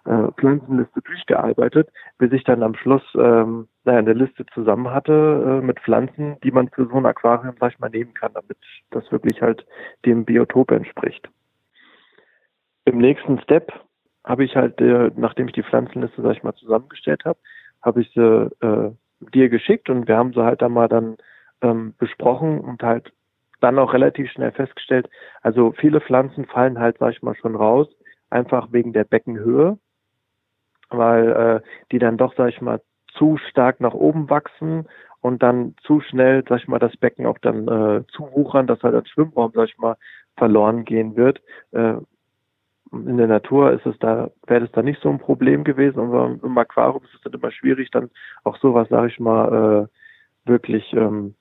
äh, 0.04 0.32
Pflanzenliste 0.32 1.00
durchgearbeitet, 1.02 1.88
bis 2.18 2.32
ich 2.32 2.44
dann 2.44 2.62
am 2.62 2.74
Schluss 2.74 3.02
ähm, 3.14 3.68
naja, 3.84 3.98
eine 3.98 4.12
Liste 4.12 4.46
zusammen 4.54 4.90
hatte 4.90 5.12
äh, 5.62 5.64
mit 5.64 5.80
Pflanzen, 5.80 6.36
die 6.42 6.50
man 6.50 6.68
für 6.68 6.86
so 6.86 6.94
ein 6.94 7.06
Aquarium, 7.06 7.54
sag 7.58 7.72
ich 7.72 7.78
mal, 7.78 7.90
nehmen 7.90 8.14
kann, 8.14 8.32
damit 8.34 8.58
das 8.90 9.10
wirklich 9.10 9.40
halt 9.42 9.66
dem 10.04 10.24
Biotop 10.24 10.70
entspricht. 10.70 11.28
Im 12.84 12.98
nächsten 12.98 13.40
Step 13.40 13.72
habe 14.24 14.44
ich 14.44 14.54
halt, 14.56 14.80
äh, 14.80 15.10
nachdem 15.16 15.48
ich 15.48 15.54
die 15.54 15.62
Pflanzenliste, 15.62 16.22
sag 16.22 16.36
ich 16.36 16.42
mal, 16.42 16.54
zusammengestellt 16.54 17.24
habe, 17.24 17.38
habe 17.82 18.00
ich 18.00 18.10
sie 18.14 18.50
äh, 18.60 18.90
dir 19.32 19.48
geschickt 19.48 19.90
und 19.90 20.06
wir 20.08 20.16
haben 20.16 20.32
sie 20.32 20.42
halt 20.42 20.62
dann 20.62 20.72
mal 20.72 20.88
dann 20.88 21.16
ähm, 21.60 21.94
besprochen 21.98 22.60
und 22.60 22.82
halt 22.82 23.12
dann 23.60 23.78
auch 23.78 23.92
relativ 23.92 24.30
schnell 24.30 24.52
festgestellt, 24.52 25.08
also 25.40 25.72
viele 25.72 26.00
Pflanzen 26.00 26.46
fallen 26.46 26.78
halt, 26.80 26.98
sag 26.98 27.12
ich 27.12 27.22
mal, 27.22 27.36
schon 27.36 27.54
raus, 27.54 27.88
einfach 28.30 28.72
wegen 28.72 28.92
der 28.92 29.04
Beckenhöhe 29.04 29.78
weil 30.96 31.28
äh, 31.28 31.68
die 31.90 31.98
dann 31.98 32.16
doch, 32.16 32.34
sag 32.36 32.48
ich 32.48 32.60
mal, 32.60 32.80
zu 33.14 33.36
stark 33.36 33.80
nach 33.80 33.94
oben 33.94 34.30
wachsen 34.30 34.88
und 35.20 35.42
dann 35.42 35.74
zu 35.82 36.00
schnell, 36.00 36.44
sag 36.48 36.60
ich 36.60 36.68
mal, 36.68 36.78
das 36.78 36.96
Becken 36.96 37.26
auch 37.26 37.38
dann 37.38 37.68
äh, 37.68 38.04
zuwuchern, 38.08 38.66
dass 38.66 38.82
halt 38.82 38.94
als 38.94 39.08
Schwimmraum, 39.08 39.52
sag 39.54 39.68
ich 39.68 39.78
mal, 39.78 39.96
verloren 40.36 40.84
gehen 40.84 41.16
wird. 41.16 41.40
Äh, 41.72 41.94
in 42.92 43.16
der 43.16 43.26
Natur 43.26 43.72
ist 43.72 43.86
es 43.86 43.98
da, 44.00 44.30
wäre 44.46 44.60
das 44.60 44.72
da 44.72 44.82
nicht 44.82 45.00
so 45.00 45.08
ein 45.08 45.18
Problem 45.18 45.64
gewesen, 45.64 45.98
aber 45.98 46.36
im 46.42 46.58
Aquarium 46.58 47.02
ist 47.04 47.14
es 47.14 47.20
dann 47.22 47.32
immer 47.32 47.50
schwierig, 47.50 47.90
dann 47.90 48.10
auch 48.44 48.58
sowas, 48.58 48.88
sag 48.90 49.10
ich 49.10 49.18
mal, 49.18 49.88
äh, 49.88 50.48
wirklich 50.48 50.92
ähm, 50.92 51.34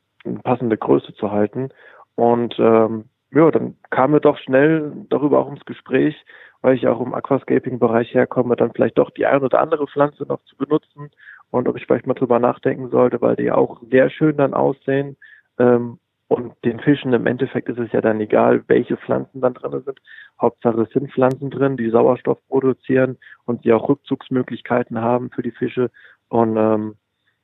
passende 0.43 0.77
Größe 0.77 1.13
zu 1.13 1.31
halten. 1.31 1.70
Und 2.15 2.55
ähm, 2.60 3.05
ja, 3.31 3.50
dann 3.51 3.75
kamen 3.89 4.13
wir 4.13 4.20
doch 4.20 4.38
schnell 4.38 4.93
darüber 5.10 5.39
auch 5.39 5.51
ins 5.51 5.65
Gespräch, 5.65 6.15
weil 6.62 6.75
ich 6.75 6.88
auch 6.88 7.01
im 7.01 7.13
Aquascaping-Bereich 7.13 8.13
herkomme, 8.13 8.56
dann 8.56 8.72
vielleicht 8.74 8.98
doch 8.98 9.10
die 9.12 9.25
ein 9.25 9.44
oder 9.44 9.60
andere 9.60 9.88
Pflanze 9.88 10.24
noch 10.24 10.44
zu 10.46 10.56
benutzen 10.56 11.12
und 11.50 11.68
ob 11.68 11.77
ich 11.77 11.86
vielleicht 11.86 12.08
mal 12.08 12.13
drüber 12.13 12.39
nachdenken 12.39 12.89
sollte, 12.89 13.22
weil 13.22 13.36
die 13.36 13.51
auch 13.51 13.82
sehr 13.89 14.10
schön 14.10 14.38
dann 14.38 14.53
aussehen. 14.53 15.18
Ähm, 15.60 16.00
und 16.27 16.53
den 16.63 16.80
Fischen 16.80 17.12
im 17.12 17.27
Endeffekt 17.27 17.68
ist 17.68 17.77
es 17.77 17.91
ja 17.91 18.00
dann 18.00 18.22
egal, 18.22 18.63
welche 18.68 18.96
Pflanzen 18.96 19.41
dann 19.41 19.53
drin 19.53 19.82
sind. 19.84 20.00
Hauptsache 20.39 20.84
es 20.84 20.89
sind 20.91 21.12
Pflanzen 21.12 21.50
drin, 21.50 21.75
die 21.75 21.89
Sauerstoff 21.89 22.39
produzieren 22.48 23.18
und 23.46 23.65
die 23.65 23.74
auch 23.74 23.89
Rückzugsmöglichkeiten 23.89 25.01
haben 25.01 25.30
für 25.30 25.41
die 25.41 25.51
Fische. 25.51 25.91
Und 26.30 26.56
ähm, 26.56 26.96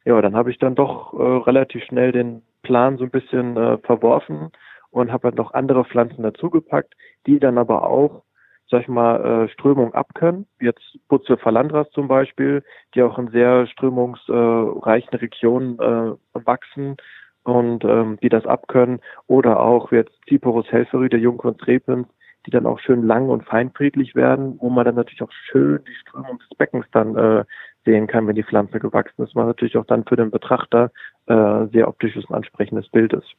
ja, 0.06 0.22
dann 0.22 0.38
habe 0.38 0.52
ich 0.52 0.58
dann 0.58 0.76
doch 0.76 1.14
äh, 1.14 1.22
relativ 1.22 1.84
schnell 1.84 2.14
den 2.14 2.44
Plan 2.64 2.98
so 2.98 3.04
ein 3.04 3.10
bisschen 3.10 3.58
äh, 3.58 3.78
verworfen 3.80 4.52
und 4.90 5.12
habe 5.12 5.28
halt 5.28 5.36
noch 5.36 5.54
andere 5.54 5.84
Pflanzen 5.84 6.24
dazugepackt, 6.24 6.94
die 7.26 7.40
dann 7.40 7.58
aber 7.58 7.90
auch 7.90 8.24
sag 8.70 8.82
ich 8.82 8.88
mal, 8.88 9.46
äh, 9.46 9.50
Strömung 9.50 9.94
abkönnen. 9.94 10.46
Jetzt 10.60 11.00
Putze 11.08 11.38
Phalandras 11.38 11.90
zum 11.92 12.08
Beispiel, 12.08 12.64
die 12.94 13.02
auch 13.02 13.18
in 13.18 13.30
sehr 13.30 13.68
strömungsreichen 13.68 15.18
Regionen 15.18 15.80
äh, 15.80 16.14
wachsen 16.34 16.98
und 17.44 17.84
ähm, 17.86 18.18
die 18.22 18.30
das 18.30 18.46
abkönnen. 18.46 19.00
Oder 19.28 19.60
auch 19.60 19.92
jetzt 19.92 20.14
Ciporus 20.28 20.72
helferi, 20.72 21.10
der 21.10 21.20
Jungkorn 21.20 21.58
Trepens, 21.58 22.08
die 22.46 22.52
dann 22.52 22.66
auch 22.66 22.80
schön 22.80 23.04
lang 23.04 23.30
und 23.30 23.46
feinfriedlich 23.46 24.16
werden, 24.16 24.58
wo 24.60 24.70
man 24.70 24.86
dann 24.86 24.96
natürlich 24.96 25.22
auch 25.22 25.32
schön 25.32 25.80
die 25.88 25.96
Strömung 25.96 26.40
des 26.40 26.58
Beckens 26.58 26.86
dann 26.92 27.16
äh, 27.16 27.46
sehen 27.86 28.08
kann, 28.08 28.28
wenn 28.28 28.36
die 28.36 28.44
Pflanze 28.44 28.80
gewachsen 28.80 29.24
ist, 29.24 29.36
was 29.36 29.46
natürlich 29.48 29.78
auch 29.78 29.86
dann 29.86 30.04
für 30.06 30.18
den 30.18 30.32
Betrachter 30.32 30.92
äh, 31.28 31.68
sehr 31.72 31.88
optisches 31.88 32.26
und 32.26 32.36
ansprechendes 32.36 32.90
Bild 32.90 33.14
ist. 33.14 33.34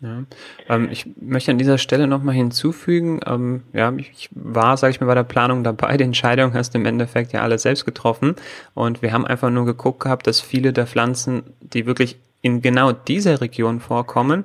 Ja. 0.00 0.24
Ähm, 0.68 0.88
ich 0.90 1.06
möchte 1.20 1.50
an 1.50 1.58
dieser 1.58 1.78
Stelle 1.78 2.06
nochmal 2.06 2.34
hinzufügen, 2.34 3.20
ähm, 3.26 3.62
ja, 3.72 3.92
ich 3.96 4.28
war, 4.32 4.76
sage 4.76 4.90
ich 4.90 5.00
mal, 5.00 5.06
bei 5.06 5.14
der 5.14 5.22
Planung 5.22 5.64
dabei. 5.64 5.96
Die 5.96 6.04
Entscheidung 6.04 6.52
hast 6.52 6.74
du 6.74 6.78
im 6.78 6.86
Endeffekt 6.86 7.32
ja 7.32 7.42
alle 7.42 7.58
selbst 7.58 7.84
getroffen. 7.84 8.36
Und 8.74 9.02
wir 9.02 9.12
haben 9.12 9.26
einfach 9.26 9.50
nur 9.50 9.64
geguckt 9.64 10.00
gehabt, 10.00 10.26
dass 10.26 10.40
viele 10.40 10.72
der 10.72 10.86
Pflanzen, 10.86 11.44
die 11.60 11.86
wirklich 11.86 12.18
in 12.42 12.60
genau 12.60 12.92
dieser 12.92 13.40
Region 13.40 13.80
vorkommen, 13.80 14.44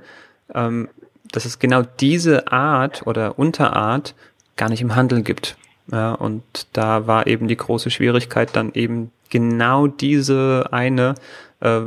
ähm, 0.53 0.87
dass 1.31 1.45
es 1.45 1.59
genau 1.59 1.83
diese 1.99 2.51
Art 2.51 3.05
oder 3.05 3.37
Unterart 3.37 4.15
gar 4.55 4.69
nicht 4.69 4.81
im 4.81 4.95
Handel 4.95 5.21
gibt. 5.21 5.57
Ja, 5.91 6.13
und 6.13 6.43
da 6.73 7.07
war 7.07 7.27
eben 7.27 7.47
die 7.47 7.57
große 7.57 7.89
Schwierigkeit, 7.89 8.55
dann 8.55 8.73
eben 8.73 9.11
genau 9.29 9.87
diese 9.87 10.69
eine 10.71 11.15
äh, 11.61 11.81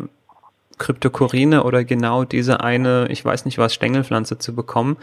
Kryptokorine 0.83 1.63
oder 1.63 1.85
genau 1.85 2.25
diese 2.25 2.61
eine, 2.61 3.07
ich 3.09 3.25
weiß 3.25 3.45
nicht 3.45 3.57
was, 3.57 3.73
Stängelpflanze 3.73 4.39
zu 4.39 4.53
bekommen. 4.53 4.97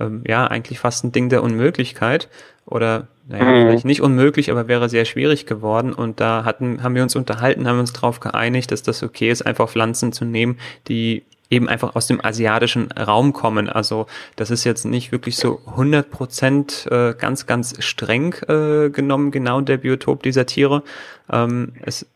Ähm, 0.00 0.24
ja, 0.26 0.46
eigentlich 0.46 0.78
fast 0.78 1.04
ein 1.04 1.12
Ding 1.12 1.28
der 1.28 1.42
Unmöglichkeit. 1.42 2.30
Oder, 2.64 3.08
naja, 3.28 3.44
mhm. 3.44 3.66
vielleicht 3.66 3.84
nicht 3.84 4.00
unmöglich, 4.00 4.50
aber 4.50 4.66
wäre 4.66 4.88
sehr 4.88 5.04
schwierig 5.04 5.44
geworden. 5.44 5.92
Und 5.92 6.20
da 6.20 6.44
hatten, 6.44 6.82
haben 6.82 6.94
wir 6.94 7.02
uns 7.02 7.14
unterhalten, 7.16 7.68
haben 7.68 7.78
uns 7.78 7.92
darauf 7.92 8.18
geeinigt, 8.20 8.72
dass 8.72 8.82
das 8.82 9.02
okay 9.02 9.30
ist, 9.30 9.42
einfach 9.42 9.68
Pflanzen 9.68 10.10
zu 10.12 10.24
nehmen, 10.24 10.58
die 10.88 11.22
eben 11.50 11.68
einfach 11.68 11.94
aus 11.94 12.06
dem 12.06 12.24
asiatischen 12.24 12.90
Raum 12.92 13.34
kommen. 13.34 13.68
Also 13.68 14.06
das 14.36 14.50
ist 14.50 14.64
jetzt 14.64 14.86
nicht 14.86 15.12
wirklich 15.12 15.36
so 15.36 15.60
100 15.66 16.10
Prozent 16.10 16.88
äh, 16.90 17.12
ganz, 17.12 17.44
ganz 17.44 17.74
streng 17.84 18.32
äh, 18.48 18.88
genommen, 18.88 19.30
genau 19.30 19.60
der 19.60 19.76
Biotop 19.76 20.22
dieser 20.22 20.46
Tiere. 20.46 20.82
Ähm, 21.30 21.74
es, 21.82 22.06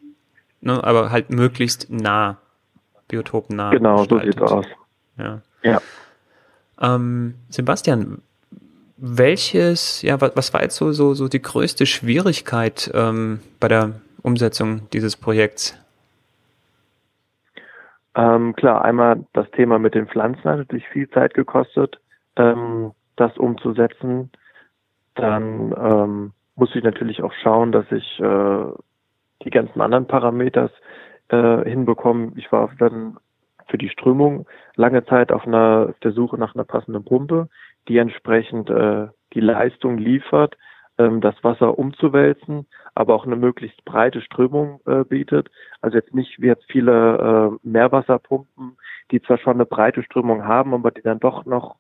ne, 0.63 0.83
aber 0.83 1.11
halt 1.11 1.29
möglichst 1.29 1.91
nah 1.91 2.39
biotopnah. 3.11 3.71
Genau, 3.71 3.99
gestaltet. 3.99 4.39
so 4.39 4.47
sieht's 4.47 4.53
aus. 4.53 4.67
Ja. 5.19 5.41
ja. 5.63 5.81
Ähm, 6.81 7.35
Sebastian, 7.49 8.23
welches, 8.97 10.03
ja, 10.03 10.21
was, 10.21 10.37
was 10.37 10.53
war 10.55 10.63
jetzt 10.63 10.77
so, 10.77 10.93
so, 10.93 11.15
so 11.15 11.29
die 11.29 11.43
größte 11.43 11.87
Schwierigkeit 11.87 12.91
ähm, 12.95 13.41
bei 13.59 13.69
der 13.69 13.93
Umsetzung 14.23 14.89
dieses 14.93 15.17
Projekts? 15.17 15.77
Ähm, 18.15 18.55
klar, 18.57 18.85
einmal 18.85 19.25
das 19.33 19.51
Thema 19.53 19.79
mit 19.79 19.95
den 19.95 20.07
Pflanzen 20.07 20.45
hat 20.45 20.59
natürlich 20.59 20.89
viel 20.89 21.09
Zeit 21.11 21.35
gekostet, 21.35 22.01
ähm, 22.37 22.93
das 23.17 23.37
umzusetzen. 23.39 24.31
Dann 25.15 25.75
ähm, 25.79 26.33
muss 26.57 26.75
ich 26.75 26.83
natürlich 26.83 27.23
auch 27.23 27.33
schauen, 27.43 27.73
dass 27.73 27.91
ich 27.91 28.21
äh, 28.21 28.65
die 29.45 29.51
ganzen 29.51 29.81
anderen 29.81 30.07
Parameters 30.07 30.71
äh, 31.31 31.69
hinbekommen. 31.69 32.33
Ich 32.37 32.51
war 32.53 32.71
dann 32.79 33.19
für 33.69 33.79
die 33.79 33.89
Strömung 33.89 34.47
lange 34.77 35.05
Zeit 35.07 35.33
auf 35.33 35.47
einer 35.47 35.89
auf 35.91 35.99
der 36.01 36.13
Suche 36.13 36.39
nach 36.39 36.55
einer 36.55 36.65
passenden 36.65 37.05
Pumpe, 37.05 37.49
die 37.89 37.99
entsprechend 37.99 38.69
äh, 38.69 39.09
die 39.33 39.41
Leistung 39.41 39.99
liefert, 39.99 40.57
ähm, 40.99 41.21
das 41.21 41.35
Wasser 41.43 41.79
umzuwälzen, 41.79 42.67
aber 42.95 43.15
auch 43.15 43.27
eine 43.27 43.37
möglichst 43.37 43.85
breite 43.85 44.21
Strömung 44.21 44.81
äh, 44.87 45.05
bietet. 45.05 45.51
Also 45.81 45.97
jetzt 45.97 46.15
nicht 46.15 46.41
wie 46.41 46.47
jetzt 46.47 46.65
viele 46.71 47.59
äh, 47.63 47.69
Meerwasserpumpen, 47.69 48.77
die 49.11 49.23
zwar 49.23 49.39
schon 49.39 49.55
eine 49.55 49.67
breite 49.67 50.03
Strömung 50.03 50.45
haben, 50.45 50.75
aber 50.75 50.91
die 50.91 51.03
dann 51.03 51.21
doch 51.21 51.47
noch 51.47 51.77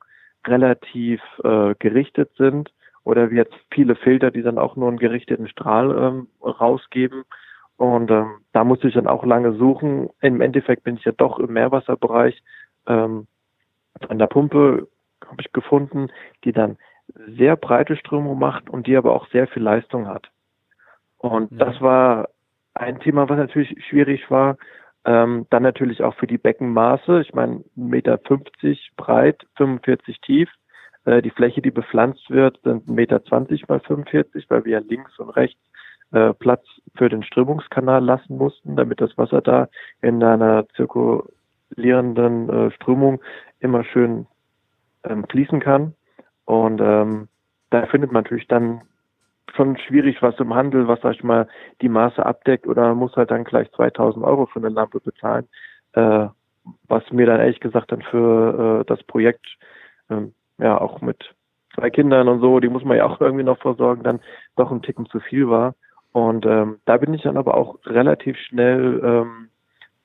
relativ 0.46 1.20
äh, 1.44 1.74
gerichtet 1.78 2.30
sind 2.36 2.70
oder 3.04 3.30
wie 3.30 3.36
jetzt 3.36 3.54
viele 3.72 3.96
Filter, 3.96 4.30
die 4.30 4.42
dann 4.42 4.58
auch 4.58 4.76
nur 4.76 4.88
einen 4.88 4.98
gerichteten 4.98 5.48
Strahl 5.48 5.90
ähm, 5.96 6.28
rausgeben. 6.42 7.24
Und 7.80 8.10
ähm, 8.10 8.42
da 8.52 8.62
musste 8.62 8.88
ich 8.88 8.94
dann 8.94 9.06
auch 9.06 9.24
lange 9.24 9.54
suchen. 9.54 10.10
Im 10.20 10.42
Endeffekt 10.42 10.84
bin 10.84 10.96
ich 10.96 11.04
ja 11.06 11.12
doch 11.12 11.38
im 11.38 11.54
Meerwasserbereich 11.54 12.42
ähm, 12.86 13.26
an 14.06 14.18
der 14.18 14.26
Pumpe 14.26 14.86
habe 15.26 15.40
ich 15.40 15.50
gefunden, 15.54 16.08
die 16.44 16.52
dann 16.52 16.76
sehr 17.38 17.56
breite 17.56 17.96
Strömung 17.96 18.38
macht 18.38 18.68
und 18.68 18.86
die 18.86 18.98
aber 18.98 19.14
auch 19.14 19.26
sehr 19.30 19.46
viel 19.46 19.62
Leistung 19.62 20.08
hat. 20.08 20.28
Und 21.16 21.52
ja. 21.52 21.64
das 21.64 21.80
war 21.80 22.28
ein 22.74 23.00
Thema, 23.00 23.30
was 23.30 23.38
natürlich 23.38 23.74
schwierig 23.88 24.30
war. 24.30 24.58
Ähm, 25.06 25.46
dann 25.48 25.62
natürlich 25.62 26.02
auch 26.02 26.14
für 26.16 26.26
die 26.26 26.36
Beckenmaße. 26.36 27.22
Ich 27.22 27.32
meine, 27.32 27.64
1,50 27.76 27.76
Meter 27.76 28.20
breit, 28.98 29.46
45 29.56 30.20
tief. 30.20 30.50
Äh, 31.06 31.22
die 31.22 31.30
Fläche, 31.30 31.62
die 31.62 31.70
bepflanzt 31.70 32.28
wird, 32.28 32.60
sind 32.62 32.88
1,20 32.88 32.92
Meter 32.92 33.22
mal 33.68 33.80
45, 33.80 34.50
weil 34.50 34.66
wir 34.66 34.82
links 34.82 35.18
und 35.18 35.30
rechts 35.30 35.58
äh, 36.12 36.32
Platz 36.34 36.64
für 36.96 37.08
den 37.08 37.22
Strömungskanal 37.22 38.04
lassen 38.04 38.36
mussten, 38.36 38.76
damit 38.76 39.00
das 39.00 39.16
Wasser 39.16 39.40
da 39.40 39.68
in 40.02 40.22
einer 40.22 40.66
zirkulierenden 40.76 42.48
äh, 42.48 42.70
Strömung 42.72 43.20
immer 43.60 43.84
schön 43.84 44.26
ähm, 45.04 45.24
fließen 45.28 45.60
kann. 45.60 45.94
Und 46.44 46.80
ähm, 46.80 47.28
da 47.70 47.86
findet 47.86 48.12
man 48.12 48.24
natürlich 48.24 48.48
dann 48.48 48.82
schon 49.54 49.76
schwierig 49.78 50.22
was 50.22 50.38
im 50.38 50.54
Handel, 50.54 50.88
was 50.88 51.00
sag 51.00 51.14
ich 51.14 51.22
mal 51.22 51.48
die 51.80 51.88
Maße 51.88 52.24
abdeckt 52.24 52.66
oder 52.66 52.88
man 52.88 52.98
muss 52.98 53.16
halt 53.16 53.30
dann 53.30 53.44
gleich 53.44 53.70
2000 53.72 54.24
Euro 54.24 54.46
für 54.46 54.58
eine 54.58 54.68
Lampe 54.68 55.00
bezahlen, 55.00 55.48
äh, 55.92 56.26
was 56.88 57.10
mir 57.10 57.26
dann 57.26 57.40
ehrlich 57.40 57.60
gesagt 57.60 57.92
dann 57.92 58.02
für 58.02 58.80
äh, 58.80 58.84
das 58.86 59.02
Projekt 59.04 59.46
ähm, 60.08 60.34
ja 60.58 60.80
auch 60.80 61.00
mit 61.00 61.34
zwei 61.74 61.90
Kindern 61.90 62.28
und 62.28 62.40
so, 62.40 62.60
die 62.60 62.68
muss 62.68 62.84
man 62.84 62.96
ja 62.96 63.06
auch 63.06 63.20
irgendwie 63.20 63.44
noch 63.44 63.58
versorgen, 63.58 64.02
dann 64.02 64.20
doch 64.56 64.70
ein 64.70 64.82
Ticken 64.82 65.06
zu 65.06 65.20
viel 65.20 65.48
war. 65.48 65.74
Und 66.12 66.44
ähm, 66.46 66.80
da 66.86 66.96
bin 66.96 67.14
ich 67.14 67.22
dann 67.22 67.36
aber 67.36 67.54
auch 67.54 67.78
relativ 67.86 68.36
schnell 68.38 69.00
ähm, 69.02 69.48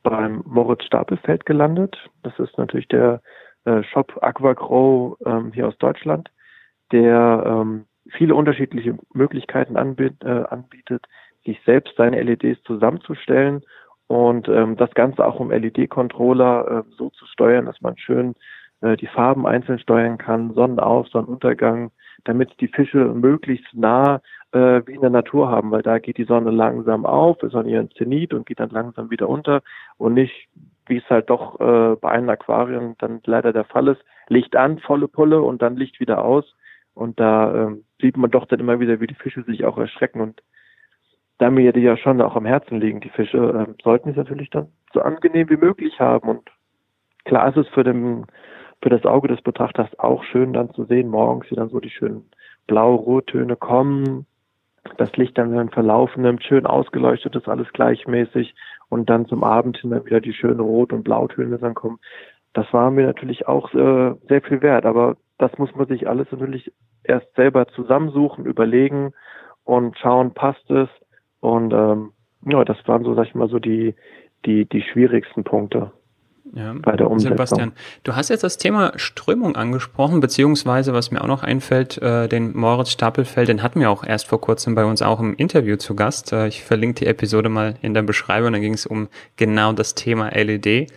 beim 0.04 0.44
Moritz 0.46 0.84
Stapelfeld 0.84 1.46
gelandet. 1.46 1.98
Das 2.24 2.38
ist 2.38 2.58
natürlich 2.58 2.88
der 2.88 3.22
äh, 3.66 3.82
Shop 3.84 4.18
Aquagrow 4.22 5.18
ähm, 5.26 5.52
hier 5.52 5.68
aus 5.68 5.78
Deutschland, 5.80 6.30
der 6.92 7.44
ähm, 7.46 7.86
viele 8.12 8.36
unterschiedliche 8.36 8.98
Möglichkeiten 9.14 9.78
anbiet, 9.78 10.24
äh, 10.24 10.44
anbietet, 10.50 11.06
sich 11.44 11.60
selbst 11.66 11.96
seine 11.98 12.22
LEDs 12.22 12.62
zusammenzustellen 12.64 13.64
und 14.08 14.48
ähm, 14.48 14.78
das 14.78 14.92
Ganze 14.94 15.26
auch 15.26 15.40
im 15.40 15.50
LED-Controller 15.50 16.86
äh, 16.86 16.92
so 16.98 17.10
zu 17.10 17.26
steuern, 17.26 17.66
dass 17.66 17.82
man 17.82 17.98
schön 17.98 18.36
äh, 18.82 18.98
die 18.98 19.08
Farben 19.08 19.48
einzeln 19.48 19.80
steuern 19.80 20.18
kann, 20.18 20.54
Sonnenauf, 20.54 21.08
Sonnenuntergang, 21.08 21.92
damit 22.24 22.60
die 22.62 22.68
Fische 22.68 23.06
möglichst 23.06 23.74
nah 23.74 24.22
äh, 24.56 24.88
wie 24.88 24.94
in 24.94 25.02
der 25.02 25.10
Natur 25.10 25.50
haben, 25.50 25.72
weil 25.72 25.82
da 25.82 26.00
geht 26.00 26.18
die 26.18 26.24
Sonne 26.24 26.50
langsam 26.50 27.06
auf, 27.06 27.44
ist 27.44 27.56
an 27.56 27.68
ihren 27.68 27.92
Zenit 27.92 28.34
und 28.34 28.46
geht 28.46 28.62
dann 28.62 28.70
langsam 28.70 29.10
wieder 29.12 29.28
unter 29.28 29.62
und 29.98 30.14
nicht, 30.14 30.48
wie 30.88 30.98
es 30.98 31.10
halt 31.10 31.30
doch 31.30 31.60
äh, 31.60 31.96
bei 31.98 32.10
einem 32.10 32.30
Aquarium 32.30 32.96
dann 33.00 33.20
leider 33.26 33.52
der 33.52 33.66
Fall 33.66 33.90
ist, 33.90 34.02
Licht 34.30 34.56
an, 34.56 34.80
volle 34.80 35.10
Pulle 35.10 35.42
und 35.42 35.62
dann 35.62 35.76
Licht 35.76 36.00
wieder 36.00 36.24
aus. 36.24 36.56
Und 36.94 37.20
da 37.20 37.70
äh, 37.70 37.76
sieht 38.00 38.16
man 38.16 38.32
doch 38.32 38.46
dann 38.46 38.62
immer 38.62 38.80
wieder, 38.80 39.02
wie 39.02 39.08
die 39.08 39.16
Fische 39.16 39.44
sich 39.44 39.66
auch 39.66 39.78
erschrecken. 39.78 40.22
Und 40.22 40.42
da 41.38 41.50
mir 41.50 41.74
die 41.74 41.82
ja 41.82 41.98
schon 41.98 42.22
auch 42.22 42.38
am 42.38 42.46
Herzen 42.46 42.80
liegen, 42.80 43.02
die 43.02 43.10
Fische, 43.10 43.38
äh, 43.38 43.84
sollten 43.84 44.10
es 44.10 44.16
natürlich 44.16 44.50
dann 44.52 44.70
so 44.94 45.02
angenehm 45.02 45.50
wie 45.50 45.58
möglich 45.58 46.00
haben. 46.00 46.30
Und 46.30 46.50
klar 47.26 47.50
ist 47.50 47.58
es 47.58 47.68
für 47.74 47.84
den 47.84 48.26
für 48.82 48.90
das 48.90 49.06
Auge 49.06 49.28
des 49.28 49.42
Betrachters 49.42 49.88
auch 49.98 50.24
schön 50.24 50.54
dann 50.54 50.72
zu 50.74 50.86
sehen, 50.86 51.10
morgens, 51.10 51.50
wie 51.50 51.56
dann 51.56 51.70
so 51.70 51.80
die 51.80 51.90
schönen 51.90 52.30
blau-rottöne 52.68 53.56
kommen, 53.56 54.28
das 54.98 55.15
Licht 55.18 55.38
dann 55.38 55.58
einen 55.58 55.70
Verlauf 55.70 56.15
nimmt, 56.15 56.44
schön 56.44 56.65
ausgeleuchtet 56.65 57.36
ist, 57.36 57.48
alles 57.48 57.72
gleichmäßig. 57.74 58.56
Und 58.89 59.10
dann 59.10 59.25
zum 59.25 59.44
Abend 59.44 59.77
hin 59.77 59.89
dann 59.89 60.06
wieder 60.06 60.22
die 60.22 60.34
schönen 60.34 60.60
Rot- 60.60 60.94
und 60.94 61.04
Blautöne 61.04 61.58
dann 61.58 61.74
kommen. 61.74 62.00
Das 62.54 62.72
war 62.72 62.92
mir 62.92 63.06
natürlich 63.06 63.48
auch 63.48 63.74
äh, 63.74 64.15
sehr 64.30 64.42
viel 64.42 64.62
wert, 64.62 64.86
aber 64.86 65.18
das 65.38 65.58
muss 65.58 65.75
man 65.75 65.88
sich 65.88 66.08
alles 66.08 66.32
natürlich 66.32 66.72
erst 67.04 67.34
selber 67.36 67.68
zusammensuchen, 67.68 68.46
überlegen 68.46 69.12
und 69.63 69.98
schauen, 69.98 70.34
passt 70.34 70.70
es. 70.70 70.88
Und 71.42 71.74
ähm, 71.74 72.12
ja, 72.46 72.63
das 72.63 72.77
waren 72.88 73.04
so, 73.04 73.13
sag 73.15 73.27
ich 73.27 73.36
mal, 73.36 73.50
so 73.50 73.60
die, 73.60 73.96
die, 74.46 74.65
die 74.65 74.82
schwierigsten 74.82 75.44
Punkte 75.44 75.92
ja. 76.54 76.74
bei 76.78 76.96
der 76.96 77.10
Umsetzung. 77.10 77.38
Sebastian, 77.38 77.72
du 78.04 78.16
hast 78.16 78.30
jetzt 78.30 78.44
das 78.44 78.58
Thema 78.58 78.94
Strömung 78.96 79.56
angesprochen, 79.56 80.20
beziehungsweise, 80.20 80.94
was 80.94 81.12
mir 81.12 81.22
auch 81.22 81.28
noch 81.28 81.44
einfällt, 81.44 81.98
äh, 82.02 82.28
den 82.28 82.56
Moritz 82.56 82.92
Stapelfeld, 82.92 83.50
den 83.50 83.64
hatten 83.64 83.80
wir 83.80 83.90
auch 83.90 84.04
erst 84.04 84.28
vor 84.28 84.42
kurzem 84.42 84.75
bei 84.75 84.86
uns 84.86 85.02
auch 85.02 85.20
im 85.20 85.36
Interview 85.36 85.75
zu 85.78 85.96
Gast. 85.96 86.34
Äh, 86.34 86.48
ich 86.48 86.64
verlinke 86.64 87.00
die 87.00 87.08
Episode 87.08 87.50
mal 87.50 87.75
in 87.82 87.94
der 87.94 88.04
Beschreibung, 88.04 88.54
da 88.54 88.60
ging 88.60 88.74
es 88.74 88.86
um 88.86 89.08
genau 89.36 89.74
das 89.74 89.96
Thema 89.96 90.30
LED. 90.30 90.92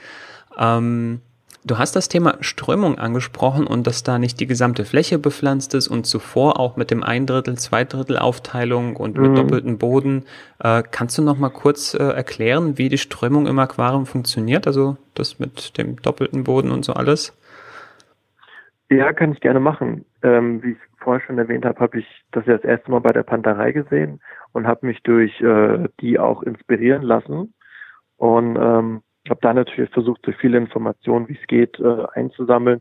Ähm, 0.58 1.20
Du 1.68 1.76
hast 1.76 1.94
das 1.94 2.08
Thema 2.08 2.38
Strömung 2.40 2.98
angesprochen 2.98 3.66
und 3.66 3.86
dass 3.86 4.02
da 4.02 4.18
nicht 4.18 4.40
die 4.40 4.46
gesamte 4.46 4.86
Fläche 4.86 5.18
bepflanzt 5.18 5.74
ist 5.74 5.86
und 5.86 6.06
zuvor 6.06 6.58
auch 6.58 6.78
mit 6.78 6.90
dem 6.90 7.02
ein 7.02 7.26
Drittel, 7.26 7.58
zwei 7.58 7.84
Drittel 7.84 8.16
Aufteilung 8.16 8.96
und 8.96 9.18
mit 9.18 9.32
mhm. 9.32 9.34
doppeltem 9.34 9.76
Boden. 9.76 10.24
Äh, 10.60 10.82
kannst 10.90 11.18
du 11.18 11.22
noch 11.22 11.38
mal 11.38 11.50
kurz 11.50 11.92
äh, 11.92 12.02
erklären, 12.02 12.78
wie 12.78 12.88
die 12.88 12.96
Strömung 12.96 13.46
im 13.46 13.58
Aquarium 13.58 14.06
funktioniert? 14.06 14.66
Also 14.66 14.96
das 15.14 15.38
mit 15.38 15.76
dem 15.76 16.00
doppelten 16.00 16.44
Boden 16.44 16.70
und 16.70 16.86
so 16.86 16.94
alles? 16.94 17.36
Ja, 18.88 19.12
kann 19.12 19.32
ich 19.32 19.40
gerne 19.40 19.60
machen. 19.60 20.06
Ähm, 20.22 20.62
wie 20.62 20.70
ich 20.70 20.78
vorher 20.96 21.22
schon 21.26 21.36
erwähnt 21.36 21.66
habe, 21.66 21.80
habe 21.80 21.98
ich 21.98 22.06
das 22.32 22.46
ja 22.46 22.54
das 22.54 22.64
erste 22.64 22.90
Mal 22.90 23.00
bei 23.00 23.12
der 23.12 23.24
Panterei 23.24 23.72
gesehen 23.72 24.20
und 24.52 24.66
habe 24.66 24.86
mich 24.86 25.02
durch 25.02 25.38
äh, 25.42 25.86
die 26.00 26.18
auch 26.18 26.42
inspirieren 26.42 27.02
lassen 27.02 27.52
und 28.16 28.56
ähm, 28.56 29.02
habe 29.30 29.40
da 29.42 29.52
natürlich 29.54 29.90
versucht, 29.90 30.20
so 30.24 30.32
viele 30.32 30.58
Informationen, 30.58 31.28
wie 31.28 31.38
es 31.40 31.46
geht, 31.46 31.78
äh, 31.80 32.06
einzusammeln. 32.12 32.80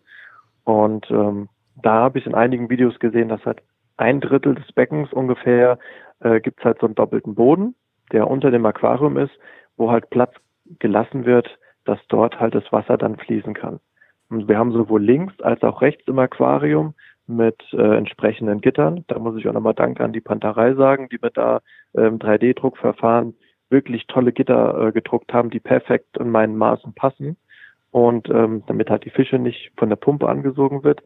Und 0.64 1.10
ähm, 1.12 1.50
da 1.82 1.94
habe 1.94 2.20
ich 2.20 2.26
in 2.26 2.36
einigen 2.36 2.70
Videos 2.70 3.00
gesehen, 3.00 3.30
dass 3.30 3.46
halt 3.46 3.62
ein 3.98 4.22
Drittel 4.22 4.56
des 4.56 4.72
Beckens 4.74 5.12
ungefähr 5.14 5.80
äh, 6.20 6.40
gibt 6.40 6.60
es 6.60 6.66
halt 6.66 6.80
so 6.80 6.86
einen 6.86 6.96
doppelten 6.96 7.36
Boden, 7.36 7.76
der 8.12 8.30
unter 8.30 8.52
dem 8.52 8.66
Aquarium 8.66 9.18
ist, 9.18 9.34
wo 9.76 9.92
halt 9.92 10.10
Platz 10.10 10.34
gelassen 10.80 11.26
wird, 11.26 11.58
dass 11.86 12.00
dort 12.10 12.40
halt 12.40 12.56
das 12.56 12.72
Wasser 12.72 12.98
dann 12.98 13.18
fließen 13.18 13.54
kann. 13.54 13.80
Und 14.30 14.48
wir 14.48 14.58
haben 14.58 14.74
sowohl 14.74 15.02
links 15.02 15.40
als 15.42 15.64
auch 15.64 15.82
rechts 15.82 16.06
im 16.08 16.20
Aquarium 16.20 16.94
mit 17.28 17.62
äh, 17.74 17.98
entsprechenden 17.98 18.62
Gittern. 18.62 19.04
Da 19.08 19.20
muss 19.20 19.38
ich 19.38 19.48
auch 19.48 19.54
nochmal 19.54 19.74
Dank 19.74 20.00
an 20.00 20.14
die 20.14 20.22
Panterei 20.22 20.74
sagen, 20.74 21.10
die 21.10 21.20
mit 21.22 21.38
da 21.38 21.62
ähm, 21.96 22.20
3D-Druckverfahren 22.20 23.36
wirklich 23.70 24.08
tolle 24.08 24.32
Gitter 24.32 24.88
äh, 24.88 24.92
gedruckt 24.92 25.34
haben, 25.34 25.50
die 25.50 25.60
perfekt 25.60 26.18
in 26.18 26.30
meinen 26.30 26.58
Maßen 26.58 26.94
passen. 26.94 27.38
Und 27.92 28.30
ähm, 28.30 28.64
damit 28.68 28.90
halt 28.90 29.06
die 29.06 29.10
Fische 29.10 29.40
nicht 29.40 29.72
von 29.78 29.90
der 29.90 29.96
Pumpe 29.96 30.28
angesogen 30.28 30.84
wird. 30.84 31.02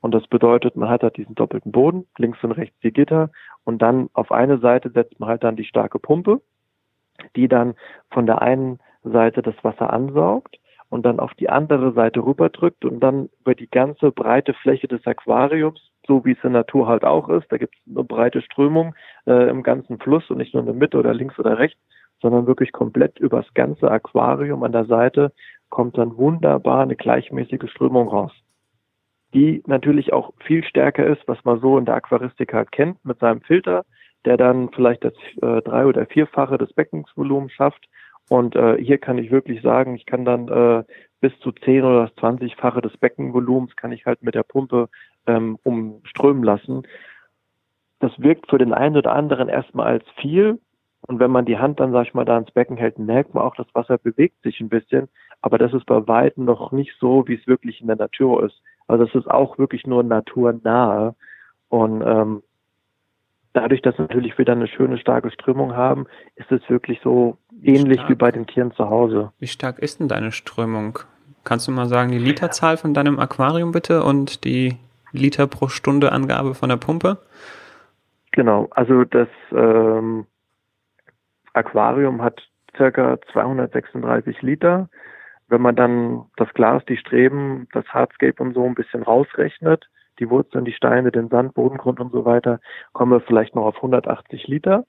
Und 0.00 0.12
das 0.12 0.26
bedeutet, 0.26 0.76
man 0.76 0.90
hat 0.90 1.02
halt 1.02 1.16
diesen 1.16 1.34
doppelten 1.34 1.72
Boden, 1.72 2.06
links 2.18 2.42
und 2.44 2.52
rechts 2.52 2.78
die 2.82 2.92
Gitter 2.92 3.30
und 3.64 3.80
dann 3.80 4.10
auf 4.12 4.30
eine 4.30 4.58
Seite 4.58 4.90
setzt 4.90 5.18
man 5.18 5.30
halt 5.30 5.42
dann 5.42 5.56
die 5.56 5.64
starke 5.64 5.98
Pumpe, 5.98 6.42
die 7.36 7.48
dann 7.48 7.74
von 8.10 8.26
der 8.26 8.42
einen 8.42 8.80
Seite 9.02 9.42
das 9.42 9.54
Wasser 9.62 9.92
ansaugt 9.92 10.58
und 10.90 11.04
dann 11.06 11.20
auf 11.20 11.32
die 11.34 11.48
andere 11.48 11.92
Seite 11.92 12.20
rüberdrückt 12.20 12.84
und 12.84 13.00
dann 13.00 13.30
über 13.40 13.54
die 13.54 13.68
ganze 13.68 14.12
breite 14.12 14.54
Fläche 14.54 14.88
des 14.88 15.06
Aquariums, 15.06 15.80
so 16.06 16.24
wie 16.24 16.32
es 16.32 16.44
in 16.44 16.52
der 16.52 16.60
Natur 16.60 16.86
halt 16.86 17.04
auch 17.04 17.28
ist, 17.30 17.50
da 17.50 17.56
gibt 17.56 17.74
es 17.74 17.80
eine 17.90 18.04
breite 18.04 18.42
Strömung 18.42 18.94
äh, 19.26 19.48
im 19.48 19.62
ganzen 19.62 19.98
Fluss 19.98 20.28
und 20.30 20.36
nicht 20.36 20.52
nur 20.52 20.60
in 20.60 20.66
der 20.66 20.74
Mitte 20.74 20.98
oder 20.98 21.14
links 21.14 21.38
oder 21.38 21.58
rechts, 21.58 21.80
sondern 22.24 22.48
wirklich 22.48 22.72
komplett 22.72 23.20
übers 23.20 23.46
ganze 23.54 23.88
Aquarium 23.90 24.64
an 24.64 24.72
der 24.72 24.86
Seite 24.86 25.30
kommt 25.68 25.98
dann 25.98 26.16
wunderbar 26.16 26.82
eine 26.82 26.96
gleichmäßige 26.96 27.70
Strömung 27.70 28.08
raus 28.08 28.32
die 29.34 29.62
natürlich 29.66 30.12
auch 30.12 30.32
viel 30.44 30.64
stärker 30.64 31.04
ist, 31.06 31.22
was 31.26 31.44
man 31.44 31.60
so 31.60 31.76
in 31.76 31.84
der 31.84 31.96
Aquaristik 31.96 32.54
halt 32.54 32.70
kennt, 32.70 33.04
mit 33.04 33.18
seinem 33.18 33.40
Filter, 33.42 33.84
der 34.24 34.36
dann 34.36 34.70
vielleicht 34.70 35.04
das 35.04 35.12
äh, 35.42 35.60
drei- 35.62 35.86
oder 35.86 36.06
vierfache 36.06 36.56
des 36.56 36.72
Beckensvolumens 36.72 37.52
schafft. 37.52 37.86
Und 38.30 38.56
äh, 38.56 38.76
hier 38.82 38.98
kann 38.98 39.18
ich 39.18 39.30
wirklich 39.30 39.60
sagen, 39.60 39.96
ich 39.96 40.06
kann 40.06 40.24
dann 40.24 40.48
äh, 40.48 40.84
bis 41.20 41.38
zu 41.40 41.52
zehn 41.52 41.84
oder 41.84 42.06
das 42.06 42.14
zwanzigfache 42.14 42.80
des 42.80 42.96
Beckenvolumens 42.96 43.76
kann 43.76 43.92
ich 43.92 44.06
halt 44.06 44.22
mit 44.22 44.34
der 44.34 44.44
Pumpe 44.44 44.88
ähm, 45.26 45.58
umströmen 45.64 46.44
lassen. 46.44 46.86
Das 47.98 48.12
wirkt 48.18 48.48
für 48.48 48.58
den 48.58 48.72
einen 48.72 48.96
oder 48.96 49.12
anderen 49.12 49.48
erstmal 49.48 49.88
als 49.88 50.04
viel. 50.20 50.60
Und 51.06 51.18
wenn 51.18 51.30
man 51.30 51.44
die 51.44 51.58
Hand 51.58 51.80
dann, 51.80 51.92
sag 51.92 52.06
ich 52.06 52.14
mal, 52.14 52.24
da 52.24 52.38
ins 52.38 52.50
Becken 52.50 52.76
hält, 52.76 52.98
merkt 52.98 53.34
man 53.34 53.44
auch, 53.44 53.54
das 53.56 53.66
Wasser 53.74 53.98
bewegt 53.98 54.42
sich 54.42 54.60
ein 54.60 54.68
bisschen. 54.68 55.08
Aber 55.42 55.58
das 55.58 55.74
ist 55.74 55.86
bei 55.86 56.06
Weitem 56.08 56.44
noch 56.44 56.72
nicht 56.72 56.92
so, 56.98 57.28
wie 57.28 57.34
es 57.34 57.46
wirklich 57.46 57.80
in 57.80 57.88
der 57.88 57.96
Natur 57.96 58.44
ist. 58.44 58.62
Also 58.86 59.04
es 59.04 59.14
ist 59.14 59.30
auch 59.30 59.58
wirklich 59.58 59.86
nur 59.86 60.02
naturnahe. 60.02 61.14
Und 61.68 62.02
ähm, 62.06 62.42
dadurch, 63.52 63.82
dass 63.82 63.98
natürlich 63.98 64.38
wir 64.38 64.44
dann 64.44 64.58
eine 64.58 64.68
schöne, 64.68 64.98
starke 64.98 65.30
Strömung 65.30 65.76
haben, 65.76 66.06
ist 66.36 66.50
es 66.50 66.62
wirklich 66.68 67.00
so 67.02 67.36
wie 67.50 67.74
ähnlich 67.74 67.98
stark? 67.98 68.10
wie 68.10 68.14
bei 68.14 68.30
den 68.30 68.46
Tieren 68.46 68.72
zu 68.72 68.88
Hause. 68.88 69.32
Wie 69.38 69.46
stark 69.46 69.78
ist 69.78 70.00
denn 70.00 70.08
deine 70.08 70.32
Strömung? 70.32 70.98
Kannst 71.44 71.68
du 71.68 71.72
mal 71.72 71.86
sagen, 71.86 72.10
die 72.10 72.18
Literzahl 72.18 72.76
von 72.78 72.94
deinem 72.94 73.18
Aquarium 73.18 73.72
bitte 73.72 74.02
und 74.02 74.44
die 74.44 74.78
Liter 75.12 75.46
pro 75.46 75.68
Stunde 75.68 76.12
Angabe 76.12 76.54
von 76.54 76.70
der 76.70 76.76
Pumpe? 76.76 77.18
Genau, 78.32 78.68
also 78.70 79.04
das 79.04 79.28
ähm, 79.52 80.26
Aquarium 81.54 82.22
hat 82.22 82.46
circa 82.76 83.18
236 83.32 84.42
Liter 84.42 84.88
wenn 85.48 85.60
man 85.60 85.76
dann 85.76 86.24
das 86.36 86.52
Glas, 86.54 86.84
die 86.86 86.96
Streben, 86.96 87.68
das 87.72 87.86
Hardscape 87.86 88.42
und 88.42 88.54
so 88.54 88.64
ein 88.64 88.74
bisschen 88.74 89.02
rausrechnet, 89.02 89.88
die 90.18 90.30
Wurzeln, 90.30 90.64
die 90.64 90.72
Steine, 90.72 91.10
den 91.10 91.28
Sand, 91.28 91.54
Bodengrund 91.54 92.00
und 92.00 92.12
so 92.12 92.24
weiter, 92.24 92.60
kommen 92.92 93.12
wir 93.12 93.20
vielleicht 93.20 93.54
noch 93.54 93.64
auf 93.64 93.76
180 93.76 94.46
Liter, 94.46 94.84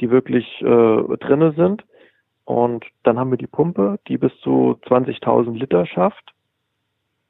die 0.00 0.10
wirklich 0.10 0.60
äh, 0.62 1.16
drinne 1.18 1.52
sind. 1.52 1.84
Und 2.44 2.84
dann 3.02 3.18
haben 3.18 3.30
wir 3.30 3.38
die 3.38 3.46
Pumpe, 3.46 3.98
die 4.08 4.18
bis 4.18 4.32
zu 4.40 4.78
20.000 4.86 5.58
Liter 5.58 5.84
schafft. 5.86 6.32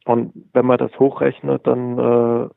Und 0.05 0.33
wenn 0.53 0.67
man 0.67 0.79
das 0.79 0.97
hochrechnet, 0.99 1.67
dann 1.67 1.99
äh, 1.99 2.49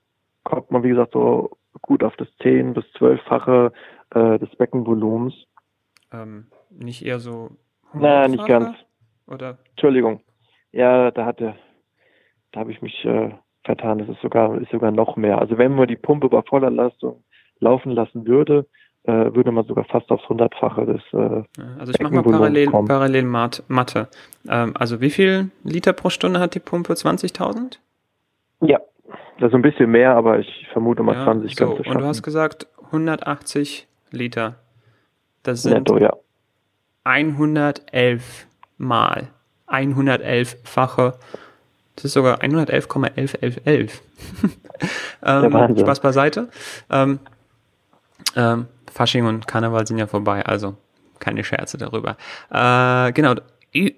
kommt 0.44 0.72
man, 0.72 0.84
wie 0.84 0.90
gesagt, 0.90 1.14
so 1.14 1.58
gut 1.82 2.04
auf 2.04 2.16
das 2.18 2.28
10- 2.42 2.74
bis 2.74 2.86
12-fache 2.96 3.72
äh, 4.14 4.40
des 4.40 4.56
Beckenvolumens. 4.56 5.34
Ähm, 6.12 6.48
nicht 6.70 7.06
eher 7.06 7.20
so. 7.20 7.52
Naja, 7.94 8.28
nicht 8.28 8.46
ganz. 8.46 8.78
Oder? 9.28 9.58
Entschuldigung. 9.72 10.22
Ja, 10.72 11.12
da 11.12 11.26
hatte, 11.26 11.56
da 12.52 12.60
habe 12.62 12.72
ich 12.72 12.82
mich 12.82 13.04
äh, 13.06 13.32
vertan. 13.64 14.00
Das 14.00 14.10
ist 14.10 14.22
sogar, 14.22 14.60
ist 14.60 14.72
sogar 14.72 14.92
noch 14.92 15.16
mehr. 15.16 15.40
Also 15.40 15.58
wenn 15.58 15.76
man 15.76 15.88
die 15.88 15.96
Pumpe 15.96 16.30
bei 16.30 16.42
voller 16.44 16.70
Leistung 16.70 17.24
laufen 17.60 17.92
lassen 17.92 18.26
würde, 18.26 18.66
äh, 19.04 19.34
würde 19.34 19.52
man 19.52 19.66
sogar 19.66 19.86
fast 19.86 20.10
aufs 20.12 20.28
hundertfache 20.30 20.86
des. 20.86 21.02
Äh, 21.14 21.44
also 21.80 21.92
ich 21.92 22.00
mache 22.00 22.14
mal 22.14 22.24
parallel, 22.24 22.70
parallel 22.70 23.24
Mat 23.24 23.64
Mathe. 23.68 24.08
Ähm, 24.48 24.74
also 24.78 25.02
wie 25.02 25.10
viel 25.10 25.50
Liter 25.64 25.94
pro 25.94 26.10
Stunde 26.10 26.40
hat 26.40 26.56
die 26.56 26.60
Pumpe? 26.60 26.94
20.000? 26.94 27.80
Ja, 28.62 28.80
das 29.40 29.50
ist 29.50 29.56
ein 29.56 29.64
bisschen 29.64 29.90
mehr, 29.90 30.16
aber 30.16 30.40
ich 30.40 30.68
vermute 30.72 31.02
mal 31.04 31.16
ja, 31.16 31.24
20 31.24 31.56
so, 31.56 31.66
Und 31.68 32.00
du 32.00 32.06
hast 32.06 32.22
gesagt 32.22 32.68
180 32.86 33.88
Liter. 34.12 34.61
Das 35.44 35.64
sind 35.64 35.74
Netto, 35.74 35.98
ja. 35.98 36.14
111 37.04 38.48
mal 38.78 39.30
111-fache. 39.68 41.16
Das 41.96 42.06
ist 42.06 42.14
sogar 42.14 42.42
111,1111. 42.42 43.92
ähm, 45.26 45.78
Spaß 45.78 46.00
beiseite. 46.00 46.50
Ähm, 46.90 47.20
ähm, 48.36 48.68
Fasching 48.92 49.26
und 49.26 49.48
Karneval 49.48 49.88
sind 49.88 49.98
ja 49.98 50.08
vorbei, 50.08 50.46
also 50.46 50.76
keine 51.20 51.44
Scherze 51.44 51.78
darüber. 51.78 52.18
Äh, 52.50 53.12
genau, 53.14 53.36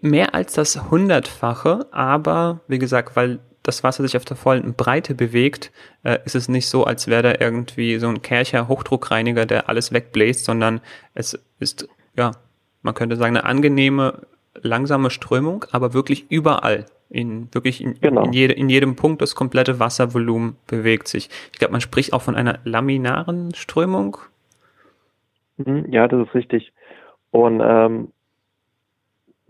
mehr 0.02 0.36
als 0.36 0.54
das 0.54 0.92
hundertfache, 0.92 1.88
aber 1.92 2.60
wie 2.68 2.80
gesagt, 2.80 3.16
weil 3.16 3.40
das 3.64 3.84
Wasser 3.84 4.04
sich 4.04 4.18
auf 4.18 4.26
der 4.26 4.38
vollen 4.38 4.74
Breite 4.74 5.16
bewegt, 5.16 5.72
äh, 6.04 6.20
ist 6.26 6.36
es 6.36 6.50
nicht 6.50 6.68
so, 6.68 6.84
als 6.84 7.08
wäre 7.08 7.24
da 7.24 7.34
irgendwie 7.40 7.98
so 7.98 8.08
ein 8.08 8.22
Kercher 8.22 8.68
Hochdruckreiniger, 8.68 9.46
der 9.46 9.70
alles 9.70 9.92
wegbläst, 9.92 10.46
sondern 10.46 10.82
es 11.14 11.40
ist, 11.60 11.88
ja, 12.16 12.32
man 12.82 12.94
könnte 12.94 13.16
sagen, 13.16 13.38
eine 13.38 13.46
angenehme 13.46 14.28
langsame 14.62 15.10
Strömung, 15.10 15.66
aber 15.72 15.94
wirklich 15.94 16.30
überall. 16.30 16.86
In 17.10 17.54
wirklich 17.54 17.84
in, 17.84 18.00
genau. 18.00 18.24
in, 18.24 18.34
jede, 18.34 18.54
in 18.54 18.70
jedem 18.70 18.96
Punkt 18.96 19.22
das 19.22 19.36
komplette 19.36 19.80
Wasservolumen 19.80 20.56
bewegt 20.66 21.08
sich. 21.08 21.30
Ich 21.52 21.60
glaube, 21.60 21.72
man 21.72 21.82
spricht 21.82 22.12
auch 22.12 22.24
von 22.24 22.36
einer 22.36 22.60
laminaren 22.64 23.54
Strömung. 23.54 24.18
Mhm, 25.58 25.86
ja, 25.92 26.08
das 26.08 26.28
ist 26.28 26.34
richtig. 26.34 26.74
Und 27.30 27.62
ähm, 27.64 28.12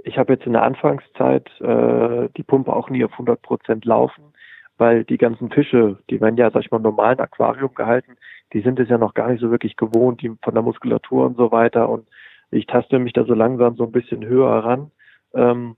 ich 0.04 0.18
habe 0.18 0.34
jetzt 0.34 0.46
in 0.46 0.54
der 0.54 0.64
Anfangszeit 0.64 1.50
äh, 1.62 2.30
die 2.36 2.44
Pumpe 2.44 2.74
auch 2.74 2.90
nie 2.90 3.04
auf 3.04 3.14
100 3.14 3.42
Prozent 3.42 3.86
laufen, 3.86 4.34
weil 4.78 5.04
die 5.04 5.18
ganzen 5.18 5.50
Fische, 5.50 5.98
die 6.10 6.20
werden 6.20 6.38
ja, 6.38 6.52
sag 6.52 6.64
ich 6.64 6.72
mal, 6.72 6.78
im 6.78 6.84
normalen 6.84 7.20
Aquarium 7.20 7.74
gehalten, 7.74 8.18
die 8.52 8.62
sind 8.62 8.80
es 8.80 8.90
ja 8.90 8.98
noch 8.98 9.14
gar 9.14 9.30
nicht 9.30 9.42
so 9.42 9.50
wirklich 9.50 9.78
gewohnt, 9.78 10.22
die 10.22 10.32
von 10.42 10.54
der 10.54 10.64
Muskulatur 10.64 11.26
und 11.26 11.38
so 11.38 11.52
weiter. 11.52 11.90
Und 11.90 12.08
ich 12.52 12.68
taste 12.68 13.00
mich 13.00 13.14
da 13.14 13.24
so 13.24 13.34
langsam 13.34 13.76
so 13.76 13.86
ein 13.86 13.92
bisschen 13.92 14.26
höher 14.26 14.64
ran, 14.64 14.92
ähm, 15.34 15.76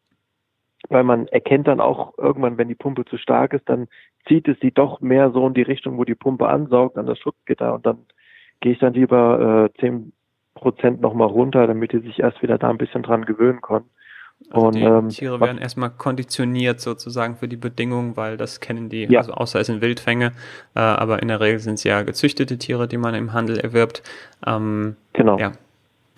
weil 0.89 1.03
man 1.03 1.27
erkennt 1.27 1.67
dann 1.67 1.79
auch 1.79 2.17
irgendwann, 2.17 2.57
wenn 2.57 2.67
die 2.67 2.75
Pumpe 2.75 3.05
zu 3.05 3.17
stark 3.17 3.53
ist, 3.53 3.67
dann 3.69 3.87
zieht 4.27 4.47
es 4.47 4.59
sie 4.59 4.71
doch 4.71 5.01
mehr 5.01 5.31
so 5.31 5.47
in 5.47 5.53
die 5.53 5.61
Richtung, 5.61 5.97
wo 5.97 6.03
die 6.03 6.15
Pumpe 6.15 6.47
ansaugt, 6.47 6.97
an 6.97 7.05
das 7.05 7.19
Schutzgitter 7.19 7.73
und 7.75 7.85
dann 7.85 8.05
gehe 8.59 8.73
ich 8.73 8.79
dann 8.79 8.93
lieber 8.93 9.69
äh, 9.75 9.79
10 9.79 10.11
Prozent 10.53 11.01
nochmal 11.01 11.27
runter, 11.27 11.67
damit 11.67 11.91
die 11.91 11.99
sich 11.99 12.19
erst 12.19 12.41
wieder 12.41 12.57
da 12.57 12.69
ein 12.69 12.77
bisschen 12.77 13.03
dran 13.03 13.25
gewöhnen 13.25 13.61
können. 13.61 13.89
Also 14.49 14.67
und, 14.67 14.75
die 14.75 14.81
ähm, 14.81 15.09
Tiere 15.09 15.39
werden 15.39 15.57
erstmal 15.57 15.89
konditioniert 15.89 16.79
sozusagen 16.79 17.35
für 17.35 17.47
die 17.47 17.55
Bedingungen, 17.55 18.15
weil 18.15 18.37
das 18.37 18.59
kennen 18.59 18.89
die, 18.89 19.05
ja. 19.05 19.19
also 19.19 19.33
außer 19.33 19.59
es 19.59 19.67
sind 19.67 19.81
Wildfänge, 19.81 20.33
äh, 20.75 20.79
aber 20.79 21.21
in 21.21 21.27
der 21.27 21.39
Regel 21.39 21.59
sind 21.59 21.75
es 21.75 21.83
ja 21.83 22.03
gezüchtete 22.03 22.57
Tiere, 22.57 22.87
die 22.87 22.97
man 22.97 23.15
im 23.15 23.33
Handel 23.33 23.59
erwirbt. 23.59 24.03
Ähm, 24.45 24.95
genau. 25.13 25.39
Ja, 25.39 25.53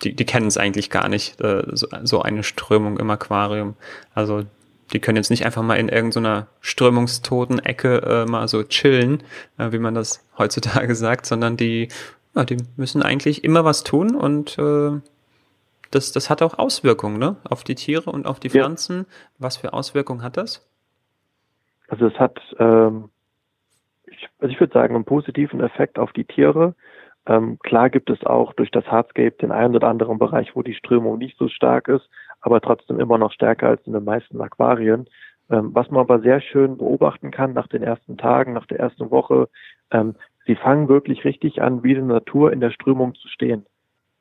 die, 0.02 0.14
die 0.14 0.24
kennen 0.24 0.46
es 0.46 0.58
eigentlich 0.58 0.90
gar 0.90 1.08
nicht, 1.08 1.40
äh, 1.40 1.62
so, 1.72 1.88
so 2.02 2.22
eine 2.22 2.42
Strömung 2.42 2.98
im 2.98 3.10
Aquarium. 3.10 3.74
Also 4.14 4.44
die 4.92 5.00
können 5.00 5.16
jetzt 5.16 5.30
nicht 5.30 5.44
einfach 5.44 5.62
mal 5.62 5.76
in 5.76 5.88
irgendeiner 5.88 6.46
strömungstoten 6.60 7.58
Ecke 7.58 8.02
äh, 8.02 8.30
mal 8.30 8.48
so 8.48 8.62
chillen, 8.62 9.22
äh, 9.58 9.72
wie 9.72 9.78
man 9.78 9.94
das 9.94 10.24
heutzutage 10.38 10.94
sagt, 10.94 11.26
sondern 11.26 11.56
die, 11.56 11.88
ja, 12.34 12.44
die 12.44 12.58
müssen 12.76 13.02
eigentlich 13.02 13.44
immer 13.44 13.64
was 13.64 13.84
tun 13.84 14.14
und 14.14 14.58
äh, 14.58 15.00
das, 15.90 16.12
das 16.12 16.30
hat 16.30 16.42
auch 16.42 16.58
Auswirkungen 16.58 17.18
ne? 17.18 17.36
auf 17.48 17.64
die 17.64 17.74
Tiere 17.74 18.10
und 18.10 18.26
auf 18.26 18.40
die 18.40 18.50
Pflanzen. 18.50 18.98
Ja. 18.98 19.04
Was 19.38 19.56
für 19.56 19.72
Auswirkungen 19.72 20.22
hat 20.22 20.36
das? 20.36 20.68
Also 21.88 22.06
es 22.06 22.14
hat, 22.18 22.38
ähm, 22.58 23.10
ich 24.06 24.28
also 24.38 24.52
ich 24.52 24.60
würde 24.60 24.72
sagen, 24.72 24.94
einen 24.94 25.04
positiven 25.04 25.60
Effekt 25.60 25.98
auf 25.98 26.12
die 26.12 26.24
Tiere. 26.24 26.74
Ähm, 27.26 27.58
klar 27.60 27.90
gibt 27.90 28.10
es 28.10 28.24
auch 28.24 28.52
durch 28.54 28.70
das 28.70 28.86
Hardscape 28.86 29.32
den 29.32 29.52
einen 29.52 29.76
oder 29.76 29.88
anderen 29.88 30.18
Bereich, 30.18 30.54
wo 30.54 30.62
die 30.62 30.74
Strömung 30.74 31.18
nicht 31.18 31.36
so 31.38 31.48
stark 31.48 31.88
ist, 31.88 32.08
aber 32.40 32.60
trotzdem 32.60 33.00
immer 33.00 33.18
noch 33.18 33.32
stärker 33.32 33.68
als 33.68 33.86
in 33.86 33.92
den 33.92 34.04
meisten 34.04 34.40
Aquarien. 34.40 35.08
Ähm, 35.50 35.74
was 35.74 35.90
man 35.90 36.00
aber 36.00 36.20
sehr 36.20 36.40
schön 36.40 36.76
beobachten 36.76 37.30
kann 37.30 37.54
nach 37.54 37.68
den 37.68 37.82
ersten 37.82 38.18
Tagen, 38.18 38.52
nach 38.52 38.66
der 38.66 38.80
ersten 38.80 39.10
Woche, 39.10 39.48
ähm, 39.90 40.14
sie 40.46 40.56
fangen 40.56 40.88
wirklich 40.88 41.24
richtig 41.24 41.62
an, 41.62 41.82
wie 41.82 41.94
die 41.94 42.02
Natur 42.02 42.52
in 42.52 42.60
der 42.60 42.70
Strömung 42.70 43.14
zu 43.14 43.28
stehen. 43.28 43.64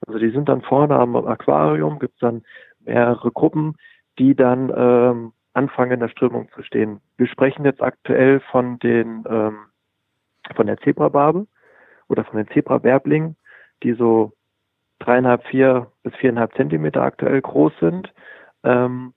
Also 0.05 0.19
die 0.19 0.29
sind 0.29 0.47
dann 0.49 0.61
vorne 0.61 0.95
am 0.95 1.15
Aquarium, 1.15 1.99
gibt 1.99 2.13
es 2.15 2.19
dann 2.19 2.43
mehrere 2.81 3.31
Gruppen, 3.31 3.75
die 4.19 4.35
dann 4.35 4.71
ähm, 4.75 5.33
anfangen 5.53 5.93
in 5.93 5.99
der 5.99 6.09
Strömung 6.09 6.49
zu 6.53 6.61
stehen. 6.63 7.01
Wir 7.17 7.27
sprechen 7.27 7.65
jetzt 7.65 7.81
aktuell 7.81 8.39
von 8.51 8.79
den 8.79 9.23
ähm, 9.29 9.57
von 10.55 10.67
der 10.67 10.77
Zebrabarbe 10.77 11.47
oder 12.07 12.23
von 12.23 12.37
den 12.37 12.47
Zebrawerblingen, 12.53 13.35
die 13.83 13.93
so 13.93 14.33
dreieinhalb, 14.99 15.45
vier 15.47 15.91
bis 16.03 16.15
viereinhalb 16.15 16.53
Zentimeter 16.55 17.01
aktuell 17.01 17.41
groß 17.41 17.73
sind. 17.79 18.13
Ähm, 18.63 19.13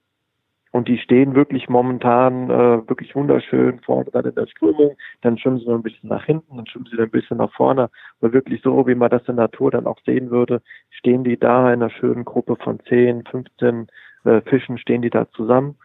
und 0.72 0.86
die 0.86 0.98
stehen 0.98 1.34
wirklich 1.34 1.68
momentan 1.68 2.48
äh, 2.48 2.88
wirklich 2.88 3.14
wunderschön 3.16 3.80
vorne 3.80 4.10
dann 4.12 4.24
in 4.24 4.34
der 4.34 4.46
Strömung. 4.46 4.96
Dann 5.20 5.36
schwimmen 5.36 5.58
sie 5.58 5.66
noch 5.66 5.74
ein 5.74 5.82
bisschen 5.82 6.08
nach 6.08 6.24
hinten, 6.24 6.56
dann 6.56 6.66
schwimmen 6.66 6.86
sie 6.88 6.96
dann 6.96 7.06
ein 7.06 7.10
bisschen 7.10 7.38
nach 7.38 7.52
vorne. 7.52 7.90
Aber 8.20 8.32
wirklich 8.32 8.62
so, 8.62 8.86
wie 8.86 8.94
man 8.94 9.10
das 9.10 9.22
in 9.22 9.36
der 9.36 9.46
Natur 9.46 9.72
dann 9.72 9.86
auch 9.86 9.98
sehen 10.06 10.30
würde, 10.30 10.62
stehen 10.90 11.24
die 11.24 11.38
da 11.38 11.72
in 11.72 11.82
einer 11.82 11.90
schönen 11.90 12.24
Gruppe 12.24 12.56
von 12.56 12.78
10, 12.88 13.24
15 13.24 13.88
äh, 14.24 14.40
Fischen, 14.42 14.78
stehen 14.78 15.02
die 15.02 15.10
da 15.10 15.28
zusammen 15.32 15.76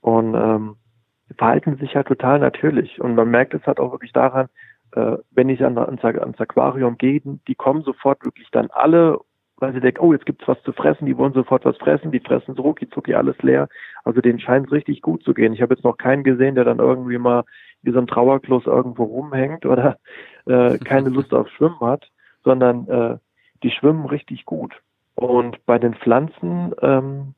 und 0.00 0.34
ähm, 0.34 0.76
verhalten 1.38 1.76
sich 1.76 1.94
halt 1.94 2.08
total 2.08 2.40
natürlich. 2.40 3.00
Und 3.00 3.14
man 3.14 3.30
merkt 3.30 3.54
es 3.54 3.64
halt 3.66 3.78
auch 3.78 3.92
wirklich 3.92 4.12
daran, 4.12 4.48
äh, 4.96 5.16
wenn 5.30 5.48
ich 5.48 5.64
an, 5.64 5.78
ans, 5.78 6.02
ans 6.04 6.40
Aquarium 6.40 6.98
gehe, 6.98 7.22
die 7.22 7.54
kommen 7.54 7.82
sofort 7.82 8.24
wirklich 8.24 8.48
dann 8.50 8.68
alle 8.72 9.20
weil 9.58 9.72
sie 9.72 9.80
denken, 9.80 10.00
oh, 10.00 10.12
jetzt 10.12 10.26
gibt's 10.26 10.48
was 10.48 10.60
zu 10.62 10.72
fressen, 10.72 11.06
die 11.06 11.16
wollen 11.16 11.32
sofort 11.32 11.64
was 11.64 11.76
fressen, 11.76 12.10
die 12.10 12.20
fressen 12.20 12.54
so 12.54 12.62
rucki 12.62 12.88
zucki 12.90 13.14
alles 13.14 13.36
leer. 13.42 13.68
Also 14.04 14.20
denen 14.20 14.40
scheint 14.40 14.66
es 14.66 14.72
richtig 14.72 15.00
gut 15.00 15.22
zu 15.22 15.32
gehen. 15.32 15.52
Ich 15.52 15.62
habe 15.62 15.74
jetzt 15.74 15.84
noch 15.84 15.96
keinen 15.96 16.24
gesehen, 16.24 16.54
der 16.54 16.64
dann 16.64 16.78
irgendwie 16.78 17.18
mal 17.18 17.44
wie 17.82 17.92
so 17.92 17.98
ein 17.98 18.06
Trauerkloß 18.06 18.66
irgendwo 18.66 19.04
rumhängt 19.04 19.64
oder 19.66 19.98
äh, 20.46 20.78
keine 20.84 21.08
Lust 21.08 21.32
auf 21.32 21.48
Schwimmen 21.50 21.80
hat, 21.80 22.10
sondern 22.42 22.88
äh, 22.88 23.16
die 23.62 23.70
schwimmen 23.70 24.06
richtig 24.06 24.44
gut. 24.44 24.74
Und 25.14 25.64
bei 25.66 25.78
den 25.78 25.94
Pflanzen, 25.94 26.74
ähm, 26.82 27.34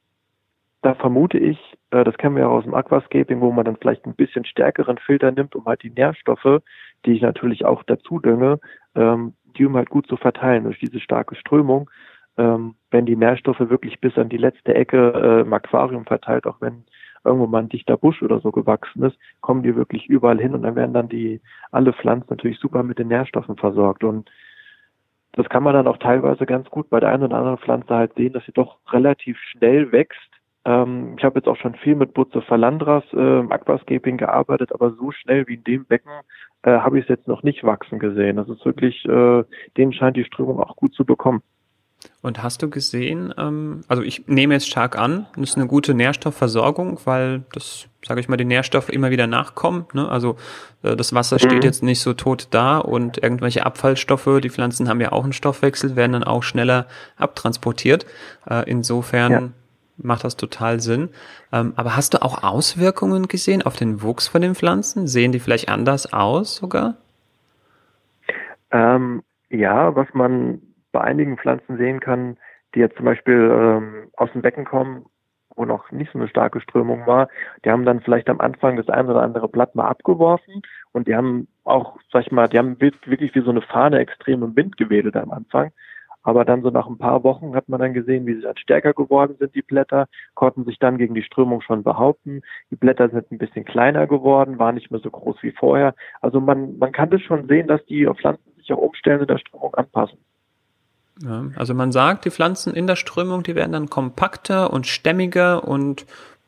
da 0.82 0.94
vermute 0.94 1.38
ich, 1.38 1.58
äh, 1.90 2.04
das 2.04 2.16
kennen 2.16 2.36
wir 2.36 2.44
ja 2.44 2.48
aus 2.48 2.64
dem 2.64 2.74
Aquascaping, 2.74 3.40
wo 3.40 3.52
man 3.52 3.64
dann 3.64 3.76
vielleicht 3.76 4.06
ein 4.06 4.14
bisschen 4.14 4.44
stärkeren 4.44 4.98
Filter 4.98 5.30
nimmt, 5.32 5.54
um 5.54 5.66
halt 5.66 5.82
die 5.82 5.90
Nährstoffe, 5.90 6.62
die 7.04 7.12
ich 7.12 7.22
natürlich 7.22 7.64
auch 7.64 7.82
dazu 7.82 8.18
dünge, 8.18 8.58
ähm, 8.94 9.34
die 9.56 9.66
um 9.66 9.76
halt 9.76 9.90
gut 9.90 10.06
zu 10.06 10.16
verteilen 10.16 10.64
durch 10.64 10.78
diese 10.78 11.00
starke 11.00 11.34
Strömung, 11.34 11.90
ähm, 12.38 12.74
wenn 12.90 13.06
die 13.06 13.16
Nährstoffe 13.16 13.60
wirklich 13.60 14.00
bis 14.00 14.16
an 14.18 14.28
die 14.28 14.36
letzte 14.36 14.74
Ecke 14.74 15.12
äh, 15.14 15.40
im 15.40 15.52
Aquarium 15.52 16.04
verteilt, 16.04 16.46
auch 16.46 16.60
wenn 16.60 16.84
irgendwo 17.24 17.46
mal 17.46 17.58
ein 17.58 17.68
dichter 17.68 17.96
Busch 17.96 18.22
oder 18.22 18.40
so 18.40 18.52
gewachsen 18.52 19.02
ist, 19.02 19.18
kommen 19.40 19.62
die 19.62 19.74
wirklich 19.74 20.06
überall 20.06 20.38
hin 20.38 20.54
und 20.54 20.62
dann 20.62 20.76
werden 20.76 20.94
dann 20.94 21.08
die 21.08 21.40
alle 21.72 21.92
Pflanzen 21.92 22.28
natürlich 22.30 22.58
super 22.58 22.82
mit 22.82 22.98
den 22.98 23.08
Nährstoffen 23.08 23.56
versorgt 23.56 24.04
und 24.04 24.30
das 25.32 25.48
kann 25.50 25.62
man 25.62 25.74
dann 25.74 25.86
auch 25.86 25.98
teilweise 25.98 26.46
ganz 26.46 26.68
gut 26.70 26.88
bei 26.88 26.98
der 26.98 27.10
einen 27.10 27.24
oder 27.24 27.36
anderen 27.36 27.58
Pflanze 27.58 27.94
halt 27.94 28.14
sehen, 28.14 28.32
dass 28.32 28.44
sie 28.46 28.52
doch 28.52 28.78
relativ 28.90 29.38
schnell 29.38 29.92
wächst. 29.92 30.30
Ähm, 30.66 31.14
ich 31.16 31.24
habe 31.24 31.38
jetzt 31.38 31.46
auch 31.46 31.56
schon 31.56 31.76
viel 31.76 31.94
mit 31.94 32.12
Butze 32.12 32.42
Falandras 32.42 33.04
äh, 33.12 33.38
im 33.38 33.52
Aquascaping 33.52 34.16
gearbeitet, 34.16 34.72
aber 34.72 34.90
so 34.90 35.12
schnell 35.12 35.46
wie 35.46 35.54
in 35.54 35.64
dem 35.64 35.84
Becken 35.86 36.10
äh, 36.62 36.72
habe 36.72 36.98
ich 36.98 37.04
es 37.04 37.08
jetzt 37.08 37.28
noch 37.28 37.44
nicht 37.44 37.62
wachsen 37.62 38.00
gesehen. 38.00 38.36
Das 38.36 38.48
ist 38.48 38.64
wirklich, 38.64 39.04
äh, 39.04 39.44
denen 39.76 39.92
scheint 39.92 40.16
die 40.16 40.24
Strömung 40.24 40.58
auch 40.60 40.74
gut 40.74 40.92
zu 40.94 41.04
bekommen. 41.04 41.42
Und 42.20 42.42
hast 42.42 42.62
du 42.62 42.68
gesehen, 42.68 43.32
ähm, 43.38 43.82
also 43.86 44.02
ich 44.02 44.26
nehme 44.26 44.54
jetzt 44.54 44.68
stark 44.68 44.98
an, 44.98 45.26
das 45.36 45.50
ist 45.50 45.56
eine 45.56 45.68
gute 45.68 45.94
Nährstoffversorgung, 45.94 46.98
weil 47.04 47.44
das, 47.52 47.86
sage 48.04 48.20
ich 48.20 48.28
mal, 48.28 48.36
die 48.36 48.44
Nährstoffe 48.44 48.88
immer 48.88 49.10
wieder 49.10 49.26
nachkommen. 49.28 49.86
Ne? 49.92 50.08
Also 50.08 50.36
äh, 50.82 50.96
das 50.96 51.14
Wasser 51.14 51.38
steht 51.38 51.52
mhm. 51.52 51.62
jetzt 51.62 51.82
nicht 51.84 52.00
so 52.00 52.12
tot 52.12 52.48
da 52.50 52.78
und 52.78 53.22
irgendwelche 53.22 53.64
Abfallstoffe, 53.64 54.40
die 54.42 54.50
Pflanzen 54.50 54.88
haben 54.88 55.00
ja 55.00 55.12
auch 55.12 55.22
einen 55.22 55.32
Stoffwechsel, 55.32 55.94
werden 55.94 56.12
dann 56.12 56.24
auch 56.24 56.42
schneller 56.42 56.86
abtransportiert. 57.16 58.06
Äh, 58.48 58.68
insofern 58.68 59.32
ja. 59.32 59.48
Macht 59.98 60.24
das 60.24 60.36
total 60.36 60.80
Sinn. 60.80 61.10
Ähm, 61.52 61.72
aber 61.76 61.96
hast 61.96 62.14
du 62.14 62.22
auch 62.22 62.42
Auswirkungen 62.42 63.28
gesehen 63.28 63.62
auf 63.62 63.76
den 63.76 64.02
Wuchs 64.02 64.28
von 64.28 64.42
den 64.42 64.54
Pflanzen? 64.54 65.06
Sehen 65.06 65.32
die 65.32 65.40
vielleicht 65.40 65.68
anders 65.68 66.12
aus 66.12 66.56
sogar? 66.56 66.94
Ähm, 68.70 69.22
ja, 69.48 69.94
was 69.94 70.08
man 70.12 70.60
bei 70.92 71.00
einigen 71.00 71.38
Pflanzen 71.38 71.76
sehen 71.76 72.00
kann, 72.00 72.36
die 72.74 72.80
jetzt 72.80 72.96
zum 72.96 73.04
Beispiel 73.04 73.50
ähm, 73.52 74.08
aus 74.16 74.30
dem 74.32 74.42
Becken 74.42 74.64
kommen, 74.64 75.06
wo 75.54 75.64
noch 75.64 75.90
nicht 75.90 76.12
so 76.12 76.18
eine 76.18 76.28
starke 76.28 76.60
Strömung 76.60 77.06
war, 77.06 77.28
die 77.64 77.70
haben 77.70 77.84
dann 77.84 78.00
vielleicht 78.00 78.28
am 78.28 78.40
Anfang 78.40 78.76
das 78.76 78.88
ein 78.88 79.08
oder 79.08 79.22
andere 79.22 79.48
Blatt 79.48 79.74
mal 79.74 79.88
abgeworfen 79.88 80.62
und 80.92 81.08
die 81.08 81.16
haben 81.16 81.48
auch, 81.64 81.98
sag 82.12 82.26
ich 82.26 82.32
mal, 82.32 82.48
die 82.48 82.58
haben 82.58 82.78
wirklich 82.80 83.34
wie 83.34 83.40
so 83.40 83.50
eine 83.50 83.62
Fahne 83.62 83.98
extrem 83.98 84.42
im 84.42 84.54
Wind 84.54 84.76
gewedelt 84.76 85.16
am 85.16 85.30
Anfang. 85.30 85.72
Aber 86.26 86.44
dann 86.44 86.62
so 86.62 86.70
nach 86.70 86.88
ein 86.88 86.98
paar 86.98 87.22
Wochen 87.22 87.54
hat 87.54 87.68
man 87.68 87.78
dann 87.78 87.94
gesehen, 87.94 88.26
wie 88.26 88.34
sie 88.34 88.40
dann 88.40 88.56
stärker 88.56 88.92
geworden 88.92 89.36
sind, 89.38 89.54
die 89.54 89.62
Blätter, 89.62 90.08
konnten 90.34 90.64
sich 90.64 90.80
dann 90.80 90.98
gegen 90.98 91.14
die 91.14 91.22
Strömung 91.22 91.60
schon 91.60 91.84
behaupten. 91.84 92.42
Die 92.72 92.74
Blätter 92.74 93.08
sind 93.08 93.30
ein 93.30 93.38
bisschen 93.38 93.64
kleiner 93.64 94.08
geworden, 94.08 94.58
waren 94.58 94.74
nicht 94.74 94.90
mehr 94.90 94.98
so 94.98 95.08
groß 95.08 95.36
wie 95.42 95.52
vorher. 95.52 95.94
Also 96.20 96.40
man, 96.40 96.78
man 96.78 96.90
kann 96.90 97.10
das 97.10 97.22
schon 97.22 97.46
sehen, 97.46 97.68
dass 97.68 97.84
die 97.86 98.04
Pflanzen 98.06 98.42
sich 98.56 98.72
auch 98.72 98.78
umstellen 98.78 99.20
und 99.20 99.30
der 99.30 99.38
Strömung 99.38 99.72
anpassen. 99.76 100.18
Ja, 101.22 101.44
also 101.54 101.74
man 101.74 101.92
sagt, 101.92 102.24
die 102.24 102.32
Pflanzen 102.32 102.74
in 102.74 102.88
der 102.88 102.96
Strömung, 102.96 103.44
die 103.44 103.54
werden 103.54 103.70
dann 103.70 103.88
kompakter 103.88 104.72
und 104.72 104.88
stämmiger 104.88 105.62
und 105.62 106.06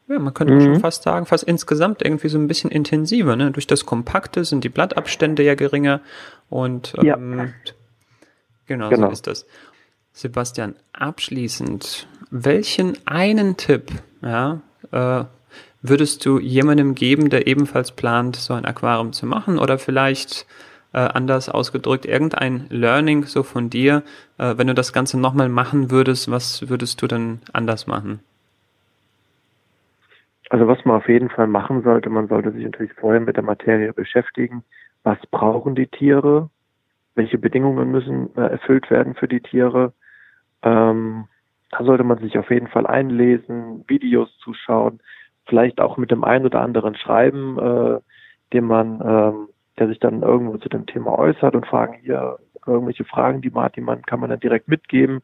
ja, 0.09 0.19
man 0.19 0.35
könnte 0.35 0.55
mhm. 0.55 0.61
schon 0.61 0.81
fast 0.81 1.05
sagen, 1.05 1.25
fast 1.25 1.45
insgesamt 1.45 2.03
irgendwie 2.03 2.29
so 2.29 2.39
ein 2.39 2.49
bisschen 2.49 2.73
intensiver. 2.73 3.37
Ne? 3.37 3.53
Durch 3.53 3.69
das 3.69 3.87
Kompakte 3.87 4.45
sind 4.45 4.65
die 4.65 4.71
Blattabstände 4.71 5.45
ja 5.45 5.55
geringer 5.55 6.01
und 6.51 6.95
ja. 7.01 7.17
ähm, 7.17 7.55
genau, 8.67 8.89
genau, 8.89 9.07
so 9.07 9.13
ist 9.13 9.27
das. 9.29 9.47
Sebastian, 10.19 10.75
abschließend, 10.93 12.09
welchen 12.33 12.99
einen 13.07 13.57
Tipp 13.57 13.93
ja, 14.21 14.61
äh, 14.91 15.23
würdest 15.81 16.27
du 16.27 16.41
jemandem 16.41 16.97
geben, 16.97 17.31
der 17.31 17.47
ebenfalls 17.47 17.93
plant, 17.93 18.35
so 18.35 18.53
ein 18.53 18.65
Aquarium 18.65 19.13
zu 19.13 19.27
machen 19.27 19.61
oder 19.61 19.79
vielleicht 19.79 20.45
äh, 20.93 20.99
anders 20.99 21.49
ausgedrückt, 21.49 22.05
irgendein 22.05 22.67
Learning 22.69 23.27
so 23.27 23.45
von 23.45 23.71
dir, 23.71 24.03
äh, 24.39 24.55
wenn 24.57 24.67
du 24.67 24.75
das 24.75 24.93
Ganze 24.93 25.21
nochmal 25.21 25.49
machen 25.49 25.93
würdest, 25.93 26.29
was 26.29 26.69
würdest 26.69 27.01
du 27.01 27.07
dann 27.07 27.39
anders 27.53 27.87
machen? 27.87 28.19
Also 30.51 30.67
was 30.67 30.85
man 30.85 30.97
auf 30.97 31.09
jeden 31.09 31.31
Fall 31.31 31.47
machen 31.47 31.85
sollte, 31.85 32.11
man 32.11 32.27
sollte 32.27 32.51
sich 32.51 32.65
natürlich 32.65 32.93
vorher 32.95 33.21
mit 33.21 33.37
der 33.37 33.45
Materie 33.45 33.93
beschäftigen. 33.93 34.65
Was 35.05 35.19
brauchen 35.31 35.77
die 35.77 35.87
Tiere? 35.87 36.51
Welche 37.15 37.39
Bedingungen 37.39 37.93
müssen 37.93 38.37
äh, 38.37 38.41
erfüllt 38.41 38.91
werden 38.91 39.15
für 39.15 39.29
die 39.29 39.41
Tiere? 39.41 39.93
Ähm, 40.63 41.27
da 41.71 41.85
sollte 41.85 42.05
man 42.05 42.19
sich 42.19 42.39
auf 42.39 42.51
jeden 42.51 42.69
Fall 42.69 42.87
einlesen, 42.87 43.85
Videos 43.89 44.37
zuschauen, 44.39 45.01
vielleicht 45.47 45.81
auch 45.81 45.97
mit 45.97 46.11
dem 46.11 46.25
einen 46.25 46.47
oder 46.47 46.61
anderen 46.61 46.95
schreiben, 46.95 47.59
äh, 47.59 48.01
den 48.53 48.65
man 48.65 49.01
ähm, 49.05 49.49
der 49.79 49.89
sich 49.89 49.99
dann 49.99 50.23
irgendwo 50.23 50.59
zu 50.59 50.69
dem 50.69 50.87
Thema 50.87 51.19
äußert 51.19 51.55
und 51.55 51.67
fragen 51.67 51.95
hier 52.03 52.39
irgendwelche 52.67 53.05
Fragen, 53.05 53.41
die 53.41 53.51
man 53.51 53.71
die 53.73 53.81
man 53.81 54.03
kann 54.03 54.21
man 54.21 54.31
dann 54.31 54.41
direkt 54.41 54.69
mitgeben. 54.69 55.23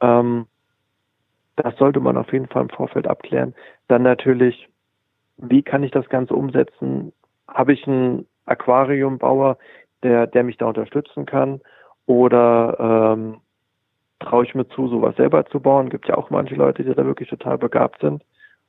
Ähm, 0.00 0.46
das 1.56 1.76
sollte 1.76 2.00
man 2.00 2.16
auf 2.16 2.32
jeden 2.32 2.48
Fall 2.48 2.62
im 2.62 2.68
Vorfeld 2.68 3.06
abklären. 3.06 3.54
Dann 3.88 4.02
natürlich, 4.02 4.68
wie 5.36 5.62
kann 5.62 5.84
ich 5.84 5.92
das 5.92 6.08
Ganze 6.08 6.34
umsetzen? 6.34 7.12
Habe 7.46 7.72
ich 7.72 7.86
einen 7.86 8.26
Aquariumbauer, 8.46 9.58
der, 10.02 10.26
der 10.26 10.42
mich 10.42 10.56
da 10.56 10.66
unterstützen 10.66 11.26
kann? 11.26 11.60
Oder 12.06 13.14
ähm, 13.16 13.40
traue 14.20 14.44
ich 14.44 14.54
mir 14.54 14.68
zu, 14.68 14.88
sowas 14.88 15.16
selber 15.16 15.44
zu 15.46 15.60
bauen? 15.60 15.90
Gibt 15.90 16.08
ja 16.08 16.16
auch 16.16 16.30
manche 16.30 16.54
Leute, 16.54 16.84
die 16.84 16.94
da 16.94 17.04
wirklich 17.04 17.28
total 17.28 17.58
begabt 17.58 18.00
sind. 18.00 18.22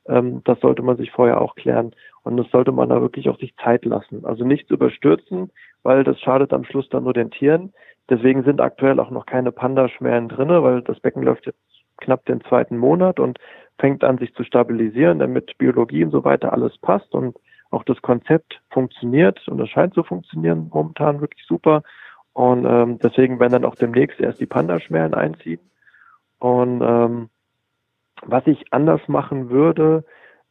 Ähm, 0.08 0.42
das 0.44 0.60
sollte 0.60 0.82
man 0.82 0.96
sich 0.96 1.10
vorher 1.10 1.40
auch 1.40 1.54
klären. 1.54 1.92
Und 2.22 2.36
das 2.36 2.50
sollte 2.50 2.72
man 2.72 2.88
da 2.88 3.00
wirklich 3.00 3.28
auch 3.28 3.38
sich 3.38 3.54
Zeit 3.56 3.84
lassen. 3.84 4.24
Also 4.24 4.44
nichts 4.44 4.70
überstürzen, 4.70 5.50
weil 5.82 6.04
das 6.04 6.20
schadet 6.20 6.52
am 6.52 6.64
Schluss 6.64 6.88
dann 6.88 7.04
nur 7.04 7.14
den 7.14 7.30
Tieren. 7.30 7.72
Deswegen 8.08 8.44
sind 8.44 8.60
aktuell 8.60 9.00
auch 9.00 9.10
noch 9.10 9.26
keine 9.26 9.52
Pandaschmälen 9.52 10.28
drinne, 10.28 10.62
weil 10.62 10.82
das 10.82 11.00
Becken 11.00 11.22
läuft 11.22 11.46
jetzt 11.46 11.58
knapp 11.98 12.24
den 12.26 12.40
zweiten 12.42 12.76
Monat 12.76 13.18
und 13.18 13.38
fängt 13.78 14.04
an, 14.04 14.18
sich 14.18 14.34
zu 14.34 14.44
stabilisieren, 14.44 15.18
damit 15.18 15.56
Biologie 15.58 16.04
und 16.04 16.10
so 16.10 16.24
weiter 16.24 16.52
alles 16.52 16.76
passt 16.78 17.14
und 17.14 17.36
auch 17.70 17.84
das 17.84 18.00
Konzept 18.02 18.60
funktioniert 18.70 19.46
und 19.48 19.60
es 19.60 19.68
scheint 19.68 19.94
zu 19.94 20.02
funktionieren 20.02 20.70
momentan 20.72 21.20
wirklich 21.20 21.44
super. 21.46 21.82
Und 22.36 22.66
ähm, 22.66 22.98
deswegen 22.98 23.40
werden 23.40 23.52
dann 23.52 23.64
auch 23.64 23.76
demnächst 23.76 24.20
erst 24.20 24.40
die 24.40 24.46
Pandaschmälen 24.46 25.14
einziehen. 25.14 25.58
Und 26.38 26.82
ähm, 26.82 27.30
was 28.26 28.46
ich 28.46 28.74
anders 28.74 29.00
machen 29.08 29.48
würde, 29.48 30.04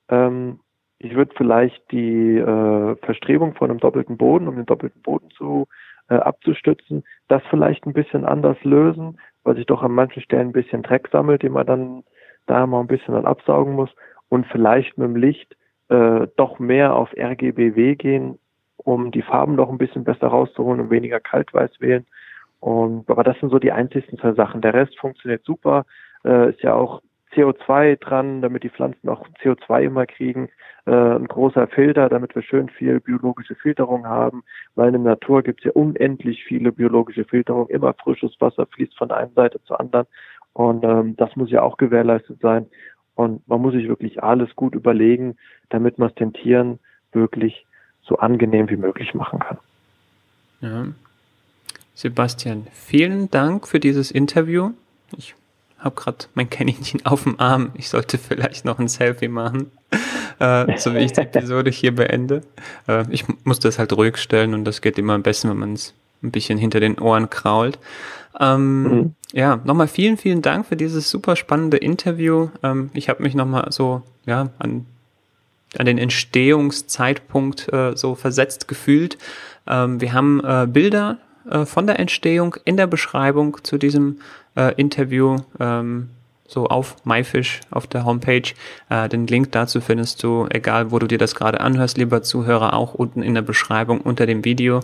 ähm, 0.09 0.61
ich 0.97 1.13
würde 1.13 1.35
vielleicht 1.37 1.91
die 1.91 2.37
äh, 2.37 2.95
Verstrebung 2.95 3.53
von 3.53 3.69
einem 3.69 3.79
doppelten 3.79 4.17
Boden, 4.17 4.47
um 4.47 4.55
den 4.55 4.65
doppelten 4.65 5.03
Boden 5.03 5.29
zu 5.29 5.67
äh, 6.09 6.15
abzustützen, 6.15 7.03
das 7.27 7.43
vielleicht 7.51 7.85
ein 7.85 7.93
bisschen 7.93 8.25
anders 8.25 8.57
lösen, 8.63 9.19
weil 9.43 9.55
sich 9.55 9.67
doch 9.67 9.83
an 9.83 9.91
manchen 9.91 10.23
Stellen 10.23 10.47
ein 10.47 10.53
bisschen 10.53 10.81
Dreck 10.81 11.09
sammelt, 11.11 11.43
den 11.43 11.51
man 11.51 11.67
dann 11.67 12.03
da 12.47 12.65
mal 12.65 12.79
ein 12.79 12.87
bisschen 12.87 13.13
dann 13.13 13.27
absaugen 13.27 13.73
muss 13.75 13.91
und 14.29 14.47
vielleicht 14.47 14.97
mit 14.97 15.07
dem 15.07 15.17
Licht 15.17 15.55
äh, 15.89 16.25
doch 16.35 16.57
mehr 16.57 16.95
auf 16.95 17.13
RGBW 17.15 17.93
gehen, 17.93 18.39
um 18.85 19.11
die 19.11 19.23
Farben 19.23 19.55
noch 19.55 19.69
ein 19.69 19.79
bisschen 19.79 20.03
besser 20.03 20.27
rauszuholen 20.27 20.79
und 20.79 20.89
weniger 20.91 21.19
kaltweiß 21.19 21.81
wählen. 21.81 22.05
Und, 22.59 23.09
aber 23.09 23.23
das 23.23 23.37
sind 23.39 23.49
so 23.49 23.59
die 23.59 23.71
einzigsten 23.71 24.17
zwei 24.19 24.33
Sachen. 24.33 24.61
Der 24.61 24.73
Rest 24.73 24.97
funktioniert 24.97 25.43
super. 25.43 25.85
Äh, 26.23 26.51
ist 26.51 26.61
ja 26.61 26.75
auch 26.75 27.01
CO2 27.33 27.97
dran, 27.97 28.41
damit 28.41 28.63
die 28.63 28.69
Pflanzen 28.69 29.09
auch 29.09 29.27
CO2 29.41 29.81
immer 29.81 30.05
kriegen. 30.05 30.49
Äh, 30.85 30.91
ein 30.91 31.27
großer 31.27 31.67
Filter, 31.67 32.09
damit 32.09 32.35
wir 32.35 32.43
schön 32.43 32.69
viel 32.69 32.99
biologische 32.99 33.55
Filterung 33.55 34.05
haben. 34.07 34.43
Weil 34.75 34.93
in 34.93 35.03
der 35.03 35.13
Natur 35.13 35.41
gibt 35.41 35.61
es 35.61 35.65
ja 35.65 35.71
unendlich 35.71 36.43
viele 36.43 36.71
biologische 36.71 37.25
Filterung. 37.25 37.67
Immer 37.69 37.95
frisches 37.95 38.39
Wasser 38.39 38.67
fließt 38.67 38.95
von 38.97 39.09
der 39.09 39.17
einen 39.17 39.33
Seite 39.33 39.61
zur 39.63 39.79
anderen. 39.79 40.05
Und 40.53 40.83
ähm, 40.83 41.15
das 41.17 41.35
muss 41.35 41.49
ja 41.49 41.63
auch 41.63 41.77
gewährleistet 41.77 42.39
sein. 42.39 42.67
Und 43.15 43.47
man 43.47 43.61
muss 43.61 43.73
sich 43.73 43.87
wirklich 43.87 44.21
alles 44.21 44.55
gut 44.55 44.75
überlegen, 44.75 45.37
damit 45.69 45.97
man 45.97 46.09
es 46.09 46.15
den 46.15 46.33
Tieren 46.33 46.79
wirklich 47.11 47.65
so 48.07 48.17
angenehm 48.17 48.69
wie 48.69 48.77
möglich 48.77 49.13
machen 49.13 49.39
kann. 49.39 49.57
Ja. 50.61 50.85
Sebastian, 51.93 52.67
vielen 52.73 53.31
Dank 53.31 53.67
für 53.67 53.79
dieses 53.79 54.11
Interview. 54.11 54.71
Ich 55.17 55.35
habe 55.79 55.95
gerade 55.95 56.25
mein 56.33 56.49
Kaninchen 56.49 57.05
auf 57.05 57.23
dem 57.23 57.39
Arm. 57.39 57.71
Ich 57.75 57.89
sollte 57.89 58.17
vielleicht 58.17 58.65
noch 58.65 58.79
ein 58.79 58.87
Selfie 58.87 59.27
machen, 59.27 59.71
äh, 60.39 60.77
so 60.77 60.93
wie 60.93 60.99
ich 60.99 61.13
die 61.13 61.21
Episode 61.21 61.71
hier 61.71 61.95
beende. 61.95 62.41
Äh, 62.87 63.05
ich 63.09 63.25
muss 63.43 63.59
das 63.59 63.79
halt 63.79 63.93
ruhig 63.93 64.17
stellen 64.17 64.53
und 64.53 64.65
das 64.65 64.81
geht 64.81 64.97
immer 64.97 65.13
am 65.13 65.23
besten, 65.23 65.49
wenn 65.49 65.57
man 65.57 65.73
es 65.73 65.93
ein 66.21 66.31
bisschen 66.31 66.57
hinter 66.57 66.79
den 66.79 66.99
Ohren 66.99 67.29
krault. 67.29 67.79
Ähm, 68.39 68.83
mhm. 68.83 69.15
Ja, 69.31 69.61
nochmal 69.63 69.87
vielen, 69.87 70.17
vielen 70.17 70.41
Dank 70.41 70.65
für 70.65 70.75
dieses 70.75 71.09
super 71.09 71.35
spannende 71.35 71.77
Interview. 71.77 72.49
Ähm, 72.63 72.89
ich 72.93 73.07
habe 73.07 73.23
mich 73.23 73.35
nochmal 73.35 73.71
so 73.71 74.01
ja 74.25 74.49
an 74.59 74.85
an 75.79 75.85
den 75.85 75.97
Entstehungszeitpunkt 75.97 77.71
äh, 77.71 77.95
so 77.95 78.15
versetzt 78.15 78.67
gefühlt. 78.67 79.17
Ähm, 79.67 80.01
wir 80.01 80.13
haben 80.13 80.41
äh, 80.43 80.67
Bilder 80.67 81.17
äh, 81.49 81.65
von 81.65 81.87
der 81.87 81.99
Entstehung 81.99 82.55
in 82.65 82.77
der 82.77 82.87
Beschreibung 82.87 83.63
zu 83.63 83.77
diesem 83.77 84.19
äh, 84.55 84.73
Interview. 84.75 85.37
Ähm, 85.59 86.09
so 86.47 86.67
auf 86.67 86.95
MyFish 87.05 87.61
auf 87.71 87.87
der 87.87 88.05
Homepage. 88.05 88.53
Äh, 88.89 89.09
den 89.09 89.27
Link 89.27 89.51
dazu 89.51 89.81
findest 89.81 90.23
du, 90.23 90.47
egal 90.49 90.91
wo 90.91 90.99
du 90.99 91.07
dir 91.07 91.17
das 91.17 91.35
gerade 91.35 91.59
anhörst, 91.59 91.97
lieber 91.97 92.21
Zuhörer, 92.21 92.73
auch 92.73 92.93
unten 92.93 93.23
in 93.23 93.33
der 93.33 93.41
Beschreibung 93.41 94.01
unter 94.01 94.25
dem 94.25 94.45
Video. 94.45 94.81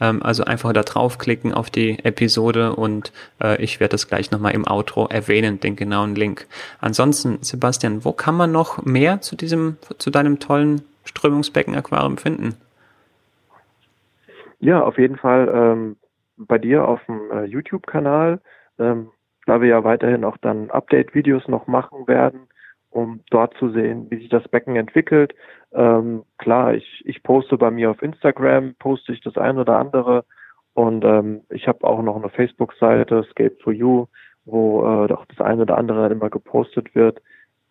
Ähm, 0.00 0.22
also 0.22 0.44
einfach 0.44 0.72
da 0.72 0.82
draufklicken 0.82 1.52
auf 1.52 1.70
die 1.70 2.02
Episode 2.04 2.74
und 2.74 3.12
äh, 3.42 3.62
ich 3.62 3.80
werde 3.80 3.92
das 3.92 4.08
gleich 4.08 4.30
nochmal 4.30 4.52
im 4.52 4.66
Outro 4.66 5.06
erwähnen, 5.06 5.60
den 5.60 5.76
genauen 5.76 6.14
Link. 6.14 6.46
Ansonsten, 6.80 7.38
Sebastian, 7.42 8.04
wo 8.04 8.12
kann 8.12 8.34
man 8.34 8.52
noch 8.52 8.84
mehr 8.84 9.20
zu 9.20 9.36
diesem, 9.36 9.76
zu 9.98 10.10
deinem 10.10 10.38
tollen 10.38 10.82
Strömungsbecken-Aquarium 11.04 12.16
finden? 12.16 12.54
Ja, 14.60 14.82
auf 14.82 14.96
jeden 14.96 15.16
Fall 15.16 15.50
ähm, 15.52 15.96
bei 16.36 16.58
dir 16.58 16.86
auf 16.86 17.00
dem 17.06 17.30
äh, 17.32 17.44
YouTube-Kanal. 17.44 18.40
Ähm, 18.78 19.08
da 19.46 19.60
wir 19.60 19.68
ja 19.68 19.84
weiterhin 19.84 20.24
auch 20.24 20.36
dann 20.38 20.70
Update-Videos 20.70 21.48
noch 21.48 21.66
machen 21.66 22.06
werden, 22.06 22.48
um 22.90 23.20
dort 23.30 23.54
zu 23.54 23.70
sehen, 23.70 24.06
wie 24.10 24.18
sich 24.18 24.28
das 24.28 24.46
Becken 24.48 24.76
entwickelt. 24.76 25.34
Ähm, 25.72 26.24
klar, 26.38 26.74
ich, 26.74 27.02
ich 27.06 27.22
poste 27.22 27.56
bei 27.56 27.70
mir 27.70 27.90
auf 27.90 28.02
Instagram, 28.02 28.74
poste 28.78 29.12
ich 29.12 29.20
das 29.20 29.36
ein 29.36 29.58
oder 29.58 29.78
andere 29.78 30.24
und 30.74 31.04
ähm, 31.04 31.42
ich 31.50 31.68
habe 31.68 31.86
auch 31.86 32.02
noch 32.02 32.16
eine 32.16 32.28
Facebook-Seite, 32.28 33.24
Escape 33.26 33.56
for 33.62 33.72
You, 33.72 34.06
wo 34.44 34.82
äh, 34.82 35.12
auch 35.12 35.26
das 35.26 35.40
eine 35.40 35.62
oder 35.62 35.78
andere 35.78 36.08
immer 36.08 36.30
gepostet 36.30 36.94
wird. 36.94 37.20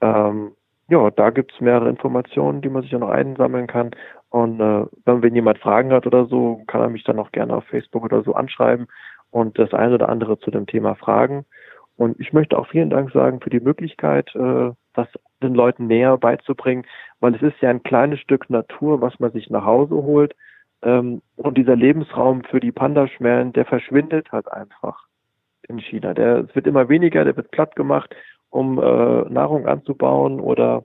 Ähm, 0.02 0.52
ja, 0.88 1.10
da 1.10 1.30
gibt's 1.30 1.60
mehrere 1.62 1.90
Informationen, 1.90 2.62
die 2.62 2.70
man 2.70 2.82
sich 2.84 2.92
ja 2.92 3.00
noch 3.00 3.10
einsammeln 3.10 3.68
kann. 3.68 3.92
Und 4.30 4.60
äh, 4.60 4.86
wenn, 5.06 5.22
wenn 5.22 5.36
jemand 5.36 5.60
Fragen 5.60 5.92
hat 5.94 6.06
oder 6.06 6.26
so, 6.26 6.62
kann 6.68 6.82
er 6.82 6.90
mich 6.90 7.04
dann 7.04 7.20
auch 7.20 7.32
gerne 7.32 7.56
auf 7.56 7.64
Facebook 7.66 8.04
oder 8.04 8.24
so 8.24 8.34
anschreiben 8.34 8.88
und 9.32 9.58
das 9.58 9.74
eine 9.74 9.96
oder 9.96 10.10
andere 10.10 10.38
zu 10.40 10.52
dem 10.52 10.68
Thema 10.68 10.96
fragen. 10.96 11.46
Und 11.98 12.20
ich 12.20 12.34
möchte 12.34 12.58
auch 12.58 12.68
vielen 12.68 12.90
Dank 12.90 13.12
sagen 13.12 13.42
für 13.42 13.50
die 13.50 13.60
Möglichkeit, 13.60 14.34
äh, 14.36 14.72
das 14.94 15.08
den 15.42 15.56
Leuten 15.56 15.88
näher 15.88 16.18
beizubringen, 16.18 16.86
weil 17.20 17.36
es 17.36 17.42
ist 17.42 17.60
ja 17.62 17.70
ein 17.70 17.84
kleines 17.84 18.20
Stück 18.20 18.50
Natur, 18.50 19.02
was 19.02 19.20
man 19.20 19.32
sich 19.32 19.50
nach 19.50 19.66
Hause 19.66 19.96
holt. 19.96 20.36
Ähm, 20.84 21.22
und 21.36 21.58
dieser 21.58 21.76
Lebensraum 21.76 22.44
für 22.44 22.60
die 22.60 22.72
Pandaschmerlen, 22.72 23.54
der 23.54 23.66
verschwindet 23.66 24.32
halt 24.32 24.52
einfach 24.52 25.06
in 25.68 25.80
China. 25.80 26.14
Der 26.14 26.40
es 26.40 26.56
wird 26.56 26.68
immer 26.68 26.90
weniger, 26.90 27.24
der 27.24 27.38
wird 27.38 27.52
platt 27.52 27.76
gemacht, 27.76 28.16
um 28.50 28.80
äh, 28.80 29.22
Nahrung 29.30 29.68
anzubauen 29.68 30.40
oder 30.40 30.84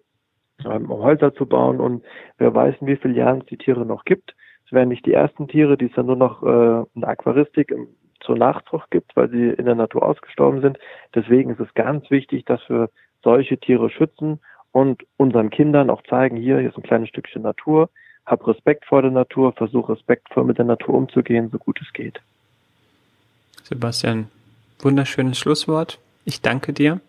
ähm, 0.65 0.91
um 0.91 1.03
Häuser 1.03 1.35
zu 1.35 1.47
bauen. 1.47 1.81
Und 1.81 2.05
wer 2.39 2.55
weiß, 2.55 2.77
in 2.81 2.87
wie 2.87 2.97
vielen 2.97 3.15
Jahren 3.15 3.41
es 3.41 3.47
die 3.47 3.59
Tiere 3.59 3.85
noch 3.85 4.05
gibt. 4.05 4.35
Es 4.67 4.73
werden 4.73 4.89
nicht 4.89 5.07
die 5.07 5.13
ersten 5.13 5.49
Tiere, 5.49 5.77
die 5.77 5.87
es 5.87 5.93
dann 5.95 6.07
nur 6.07 6.17
noch 6.17 6.43
äh, 6.43 6.85
in 6.95 7.01
der 7.01 7.11
Aquaristik 7.11 7.71
im 7.71 7.89
zur 8.27 8.37
Nachzucht 8.37 8.91
gibt, 8.91 9.17
weil 9.17 9.31
sie 9.31 9.49
in 9.49 9.65
der 9.65 9.75
Natur 9.75 10.03
ausgestorben 10.03 10.61
sind. 10.61 10.79
Deswegen 11.15 11.51
ist 11.51 11.61
es 11.61 11.73
ganz 11.75 12.11
wichtig, 12.11 12.45
dass 12.45 12.61
wir 12.69 12.91
solche 13.23 13.57
Tiere 13.59 13.89
schützen 13.89 14.41
und 14.73 15.05
unseren 15.17 15.51
Kindern 15.51 15.89
auch 15.89 16.03
zeigen, 16.03 16.37
hier, 16.37 16.59
hier 16.59 16.69
ist 16.69 16.77
ein 16.77 16.83
kleines 16.83 17.09
Stückchen 17.09 17.43
Natur, 17.43 17.89
hab 18.27 18.47
Respekt 18.47 18.85
vor 18.85 19.03
der 19.03 19.11
Natur, 19.11 19.53
versuch 19.53 19.89
respektvoll 19.89 20.45
mit 20.45 20.59
der 20.59 20.65
Natur 20.65 20.95
umzugehen, 20.95 21.49
so 21.51 21.59
gut 21.59 21.81
es 21.81 21.93
geht. 21.93 22.21
Sebastian, 23.63 24.29
wunderschönes 24.81 25.39
Schlusswort. 25.39 25.99
Ich 26.25 26.43
danke 26.43 26.73
dir. 26.73 27.01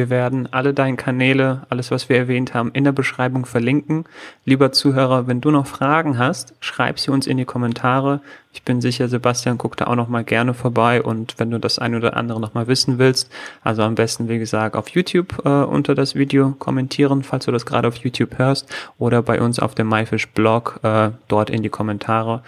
Wir 0.00 0.08
werden 0.08 0.48
alle 0.50 0.72
deine 0.72 0.96
Kanäle, 0.96 1.66
alles 1.68 1.90
was 1.90 2.08
wir 2.08 2.16
erwähnt 2.16 2.54
haben, 2.54 2.70
in 2.72 2.84
der 2.84 2.92
Beschreibung 2.92 3.44
verlinken. 3.44 4.06
Lieber 4.46 4.72
Zuhörer, 4.72 5.26
wenn 5.26 5.42
du 5.42 5.50
noch 5.50 5.66
Fragen 5.66 6.16
hast, 6.16 6.54
schreib 6.60 6.98
sie 6.98 7.10
uns 7.10 7.26
in 7.26 7.36
die 7.36 7.44
Kommentare. 7.44 8.22
Ich 8.54 8.62
bin 8.62 8.80
sicher, 8.80 9.08
Sebastian 9.08 9.58
guckt 9.58 9.82
da 9.82 9.88
auch 9.88 9.96
noch 9.96 10.08
mal 10.08 10.24
gerne 10.24 10.54
vorbei 10.54 11.02
und 11.02 11.34
wenn 11.36 11.50
du 11.50 11.60
das 11.60 11.78
ein 11.78 11.94
oder 11.94 12.16
andere 12.16 12.40
noch 12.40 12.54
mal 12.54 12.66
wissen 12.66 12.98
willst, 12.98 13.30
also 13.62 13.82
am 13.82 13.94
besten, 13.94 14.30
wie 14.30 14.38
gesagt, 14.38 14.74
auf 14.74 14.88
YouTube 14.88 15.44
äh, 15.44 15.50
unter 15.50 15.94
das 15.94 16.14
Video 16.14 16.54
kommentieren, 16.58 17.22
falls 17.22 17.44
du 17.44 17.52
das 17.52 17.66
gerade 17.66 17.86
auf 17.86 17.96
YouTube 17.96 18.38
hörst 18.38 18.74
oder 18.98 19.20
bei 19.20 19.38
uns 19.42 19.58
auf 19.58 19.74
dem 19.74 19.90
MyFish 19.90 20.28
Blog 20.28 20.80
äh, 20.82 21.10
dort 21.28 21.50
in 21.50 21.62
die 21.62 21.68
Kommentare. 21.68 22.42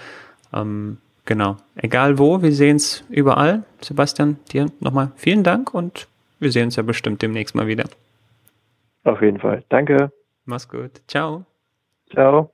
Ähm, 0.55 0.97
genau. 1.27 1.59
Egal 1.77 2.19
wo, 2.19 2.41
wir 2.41 2.53
sehen 2.55 2.77
es 2.77 3.05
überall. 3.11 3.65
Sebastian, 3.83 4.39
dir 4.53 4.71
nochmal 4.81 5.11
vielen 5.17 5.43
Dank 5.43 5.75
und 5.75 6.09
wir 6.43 6.53
sehen 6.53 6.65
uns 6.65 6.77
ja 6.77 6.83
bestimmt 6.83 7.23
demnächst 7.23 7.55
mal 7.55 7.67
wieder. 7.67 7.85
Auf 9.05 9.23
jeden 9.23 9.39
Fall. 9.39 9.65
Danke. 9.69 10.13
Mach's 10.45 10.69
gut. 10.69 11.01
Ciao. 11.09 11.45
Ciao. 12.11 12.53